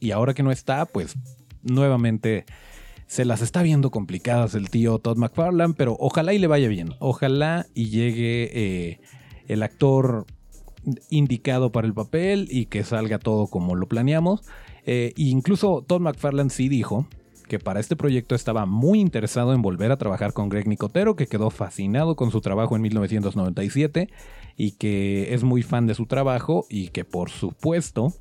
y 0.00 0.10
ahora 0.10 0.34
que 0.34 0.42
no 0.42 0.50
está, 0.50 0.86
pues 0.86 1.14
nuevamente 1.62 2.46
se 3.06 3.24
las 3.24 3.42
está 3.42 3.62
viendo 3.62 3.90
complicadas 3.90 4.54
el 4.54 4.70
tío 4.70 4.98
Todd 4.98 5.18
McFarlane, 5.18 5.74
pero 5.76 5.96
ojalá 6.00 6.32
y 6.32 6.38
le 6.38 6.46
vaya 6.46 6.68
bien. 6.68 6.94
Ojalá 6.98 7.66
y 7.74 7.90
llegue 7.90 8.50
eh, 8.52 9.00
el 9.46 9.62
actor 9.62 10.26
indicado 11.10 11.70
para 11.70 11.86
el 11.86 11.92
papel 11.92 12.48
y 12.50 12.66
que 12.66 12.82
salga 12.82 13.18
todo 13.18 13.46
como 13.48 13.74
lo 13.74 13.86
planeamos. 13.86 14.42
Eh, 14.86 15.12
incluso 15.16 15.84
Todd 15.86 16.00
McFarlane 16.00 16.50
sí 16.50 16.68
dijo 16.68 17.06
que 17.50 17.58
para 17.58 17.80
este 17.80 17.96
proyecto 17.96 18.36
estaba 18.36 18.64
muy 18.64 19.00
interesado 19.00 19.52
en 19.52 19.60
volver 19.60 19.90
a 19.90 19.96
trabajar 19.96 20.32
con 20.32 20.48
Greg 20.48 20.68
Nicotero, 20.68 21.16
que 21.16 21.26
quedó 21.26 21.50
fascinado 21.50 22.14
con 22.14 22.30
su 22.30 22.40
trabajo 22.40 22.76
en 22.76 22.82
1997 22.82 24.08
y 24.56 24.70
que 24.76 25.34
es 25.34 25.42
muy 25.42 25.64
fan 25.64 25.88
de 25.88 25.96
su 25.96 26.06
trabajo 26.06 26.64
y 26.70 26.90
que 26.90 27.04
por 27.04 27.28
supuesto 27.28 28.14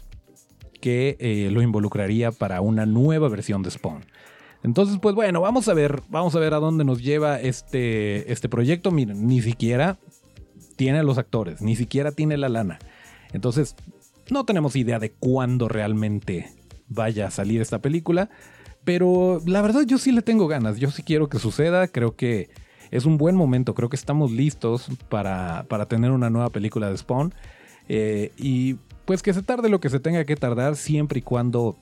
que 0.82 1.15
eh, 1.20 1.52
lo 1.52 1.62
involucraría 1.62 2.32
para 2.32 2.62
una 2.62 2.88
nueva 2.88 3.30
versión 3.30 3.62
de 3.62 3.70
Spawn. 3.70 4.04
Entonces, 4.63 4.98
pues 5.00 5.13
bueno, 5.13 5.42
vamos 5.42 5.68
a 5.68 5.76
ver, 5.76 6.02
vamos 6.10 6.36
a 6.36 6.39
ver 6.39 6.56
a 6.56 6.60
dónde 6.60 6.84
nos 6.84 7.04
lleva 7.04 7.39
este, 7.39 8.32
este 8.32 8.50
proyecto. 8.50 8.89
Miren, 8.89 9.28
ni 9.28 9.44
siquiera 9.44 10.00
tiene 10.76 11.04
los 11.04 11.20
actores, 11.20 11.62
ni 11.62 11.76
siquiera 11.76 12.12
tiene 12.13 12.36
la 12.36 12.50
lana. 12.50 12.80
Entonces, 13.32 13.76
no 14.32 14.44
tenemos 14.44 14.76
idea 14.76 14.98
de 14.98 15.12
cuándo 15.12 15.68
realmente 15.68 16.52
vaya 16.88 17.28
a 17.28 17.32
salir 17.32 17.62
esta 17.62 17.78
película. 17.78 18.32
Pero 18.84 19.42
la 19.46 19.62
verdad 19.62 19.84
yo 19.86 19.98
sí 19.98 20.12
le 20.12 20.22
tengo 20.22 20.48
ganas, 20.48 20.78
yo 20.78 20.89
sí 20.92 21.04
quiero 21.04 21.30
que 21.30 21.39
suceda, 21.39 21.88
creo 21.88 22.15
que 22.15 22.50
es 22.92 23.06
un 23.06 23.18
buen 23.18 23.36
momento, 23.36 23.76
creo 23.76 23.89
que 23.89 23.96
estamos 23.96 24.32
listos 24.32 24.88
para, 25.10 25.65
para 25.70 25.88
tener 25.88 26.12
una 26.12 26.30
nueva 26.30 26.50
película 26.50 26.89
de 26.89 26.98
Spawn. 26.98 27.34
Eh, 27.88 28.32
y 28.38 28.76
pues 29.06 29.22
que 29.22 29.34
se 29.34 29.42
tarde 29.42 29.70
lo 29.70 29.80
que 29.80 29.89
se 29.89 30.00
tenga 30.00 30.24
que 30.26 30.36
tardar 30.36 30.76
siempre 30.76 31.20
y 31.20 31.22
cuando 31.22 31.78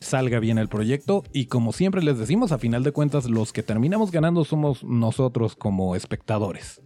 salga 0.00 0.40
bien 0.40 0.58
el 0.58 0.68
proyecto 0.68 1.24
y 1.32 1.46
como 1.46 1.72
siempre 1.72 2.02
les 2.02 2.18
decimos, 2.18 2.52
a 2.52 2.58
final 2.58 2.82
de 2.82 2.92
cuentas 2.92 3.28
los 3.28 3.52
que 3.52 3.62
terminamos 3.62 4.10
ganando 4.10 4.44
somos 4.44 4.84
nosotros 4.84 5.56
como 5.56 5.96
espectadores. 5.96 6.82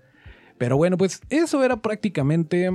Pero 0.58 0.76
bueno, 0.76 0.96
pues 0.96 1.20
eso 1.30 1.64
era 1.64 1.80
prácticamente 1.80 2.70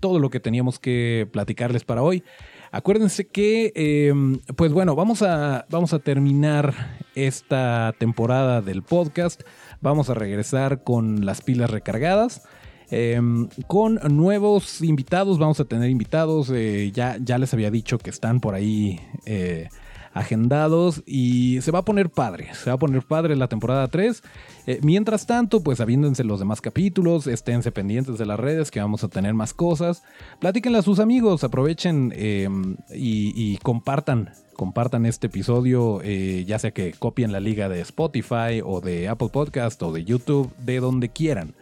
todo 0.00 0.18
lo 0.18 0.30
que 0.30 0.40
teníamos 0.40 0.78
que 0.78 1.28
platicarles 1.32 1.84
para 1.84 2.02
hoy. 2.02 2.24
Acuérdense 2.70 3.26
que, 3.26 3.72
em, 3.74 4.38
pues 4.56 4.72
bueno, 4.72 4.94
vamos 4.94 5.22
a, 5.22 5.66
vamos 5.70 5.92
a 5.92 5.98
terminar 5.98 6.74
esta 7.14 7.94
temporada 7.98 8.60
del 8.60 8.82
podcast. 8.82 9.42
Vamos 9.80 10.10
a 10.10 10.14
regresar 10.14 10.82
con 10.82 11.24
las 11.24 11.40
pilas 11.40 11.70
recargadas. 11.70 12.42
Em, 12.90 13.48
con 13.66 14.00
nuevos 14.16 14.80
invitados, 14.80 15.38
vamos 15.38 15.60
a 15.60 15.66
tener 15.66 15.90
invitados, 15.90 16.50
eh, 16.50 16.90
ya, 16.92 17.18
ya 17.20 17.36
les 17.36 17.52
había 17.52 17.70
dicho 17.70 17.98
que 17.98 18.08
están 18.08 18.40
por 18.40 18.54
ahí 18.54 18.98
eh, 19.26 19.68
agendados 20.12 21.02
y 21.06 21.60
se 21.62 21.70
va 21.70 21.80
a 21.80 21.84
poner 21.84 22.10
padre, 22.10 22.48
se 22.54 22.70
va 22.70 22.74
a 22.74 22.78
poner 22.78 23.02
padre 23.02 23.36
la 23.36 23.48
temporada 23.48 23.88
3. 23.88 24.22
Eh, 24.66 24.80
mientras 24.82 25.26
tanto, 25.26 25.62
pues 25.62 25.80
aviéndense 25.80 26.24
los 26.24 26.38
demás 26.38 26.60
capítulos, 26.60 27.26
esténse 27.26 27.72
pendientes 27.72 28.18
de 28.18 28.26
las 28.26 28.38
redes 28.38 28.70
que 28.70 28.80
vamos 28.80 29.04
a 29.04 29.08
tener 29.08 29.34
más 29.34 29.54
cosas, 29.54 30.02
platíquenle 30.40 30.78
a 30.78 30.82
sus 30.82 30.98
amigos, 30.98 31.44
aprovechen 31.44 32.12
em, 32.16 32.76
y, 32.92 33.56
compartan 33.58 34.30
compartan 34.56 35.06
este 35.06 35.28
episodio, 35.28 36.02
ya 36.02 36.58
sea 36.58 36.72
que 36.72 36.92
copien 36.92 37.30
la 37.30 37.38
liga 37.38 37.68
de 37.68 37.80
Spotify 37.80 38.60
o 38.64 38.80
de 38.80 39.06
Apple 39.06 39.28
Podcast 39.28 39.80
o 39.84 39.92
de 39.92 40.04
YouTube, 40.04 40.52
de 40.58 40.80
donde 40.80 41.10
quieran. 41.10 41.54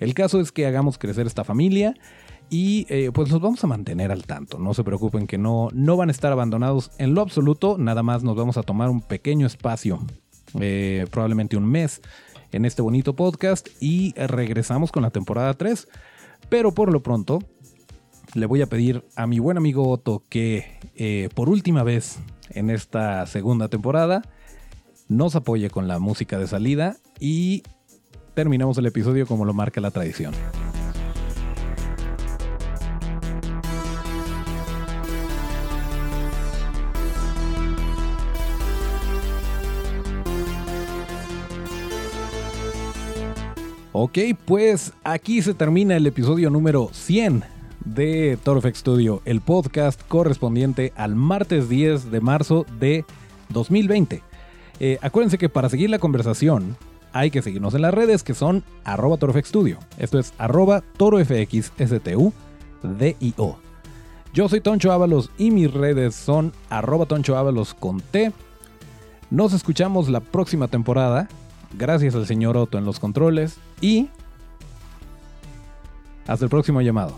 El 0.00 0.14
caso 0.14 0.40
es 0.40 0.50
que 0.50 0.66
hagamos 0.66 0.98
crecer 0.98 1.26
esta 1.26 1.44
familia 1.44 1.94
y 2.52 2.84
eh, 2.90 3.10
pues 3.14 3.30
los 3.30 3.40
vamos 3.40 3.64
a 3.64 3.66
mantener 3.66 4.12
al 4.12 4.26
tanto. 4.26 4.58
No 4.58 4.74
se 4.74 4.84
preocupen 4.84 5.26
que 5.26 5.38
no, 5.38 5.70
no 5.72 5.96
van 5.96 6.10
a 6.10 6.12
estar 6.12 6.30
abandonados 6.32 6.90
en 6.98 7.14
lo 7.14 7.22
absoluto. 7.22 7.78
Nada 7.78 8.02
más 8.02 8.22
nos 8.22 8.36
vamos 8.36 8.58
a 8.58 8.62
tomar 8.62 8.90
un 8.90 9.00
pequeño 9.00 9.46
espacio, 9.46 9.98
eh, 10.60 11.06
probablemente 11.10 11.56
un 11.56 11.64
mes, 11.64 12.02
en 12.52 12.66
este 12.66 12.82
bonito 12.82 13.16
podcast 13.16 13.68
y 13.80 14.12
regresamos 14.16 14.92
con 14.92 15.02
la 15.02 15.08
temporada 15.08 15.54
3. 15.54 15.88
Pero 16.50 16.74
por 16.74 16.92
lo 16.92 17.02
pronto, 17.02 17.38
le 18.34 18.44
voy 18.44 18.60
a 18.60 18.66
pedir 18.66 19.02
a 19.16 19.26
mi 19.26 19.38
buen 19.38 19.56
amigo 19.56 19.88
Otto 19.88 20.22
que 20.28 20.78
eh, 20.94 21.30
por 21.34 21.48
última 21.48 21.82
vez 21.84 22.18
en 22.50 22.68
esta 22.68 23.24
segunda 23.24 23.68
temporada 23.68 24.20
nos 25.08 25.36
apoye 25.36 25.70
con 25.70 25.88
la 25.88 25.98
música 25.98 26.38
de 26.38 26.46
salida 26.46 26.98
y 27.18 27.62
terminamos 28.34 28.76
el 28.76 28.84
episodio 28.84 29.26
como 29.26 29.46
lo 29.46 29.54
marca 29.54 29.80
la 29.80 29.90
tradición. 29.90 30.34
Ok, 43.94 44.18
pues 44.46 44.94
aquí 45.04 45.42
se 45.42 45.52
termina 45.52 45.94
el 45.96 46.06
episodio 46.06 46.48
número 46.48 46.88
100 46.92 47.44
de 47.84 48.38
Torfex 48.42 48.78
Studio, 48.78 49.20
el 49.26 49.42
podcast 49.42 50.00
correspondiente 50.08 50.94
al 50.96 51.14
martes 51.14 51.68
10 51.68 52.10
de 52.10 52.20
marzo 52.22 52.64
de 52.80 53.04
2020. 53.50 54.22
Eh, 54.80 54.98
acuérdense 55.02 55.36
que 55.36 55.50
para 55.50 55.68
seguir 55.68 55.90
la 55.90 55.98
conversación 55.98 56.78
hay 57.12 57.30
que 57.30 57.42
seguirnos 57.42 57.74
en 57.74 57.82
las 57.82 57.92
redes 57.92 58.22
que 58.22 58.32
son 58.32 58.64
arroba 58.84 59.18
torofxstudio. 59.18 59.78
Esto 59.98 60.18
es 60.18 60.32
arroba 60.38 60.82
torofxstu 60.96 62.32
Yo 64.32 64.48
soy 64.48 64.60
Toncho 64.62 64.90
Ábalos 64.90 65.30
y 65.36 65.50
mis 65.50 65.70
redes 65.70 66.14
son 66.14 66.54
arroba 66.70 67.04
Toncho 67.04 67.36
Ábalos 67.36 67.74
con 67.74 68.00
T. 68.00 68.32
Nos 69.28 69.52
escuchamos 69.52 70.08
la 70.08 70.20
próxima 70.20 70.68
temporada. 70.68 71.28
Gracias 71.74 72.14
al 72.14 72.26
señor 72.26 72.56
Otto 72.56 72.78
en 72.78 72.84
los 72.84 73.00
controles 73.00 73.58
y 73.80 74.08
Hasta 76.26 76.44
el 76.44 76.50
próximo 76.50 76.80
llamado. 76.80 77.16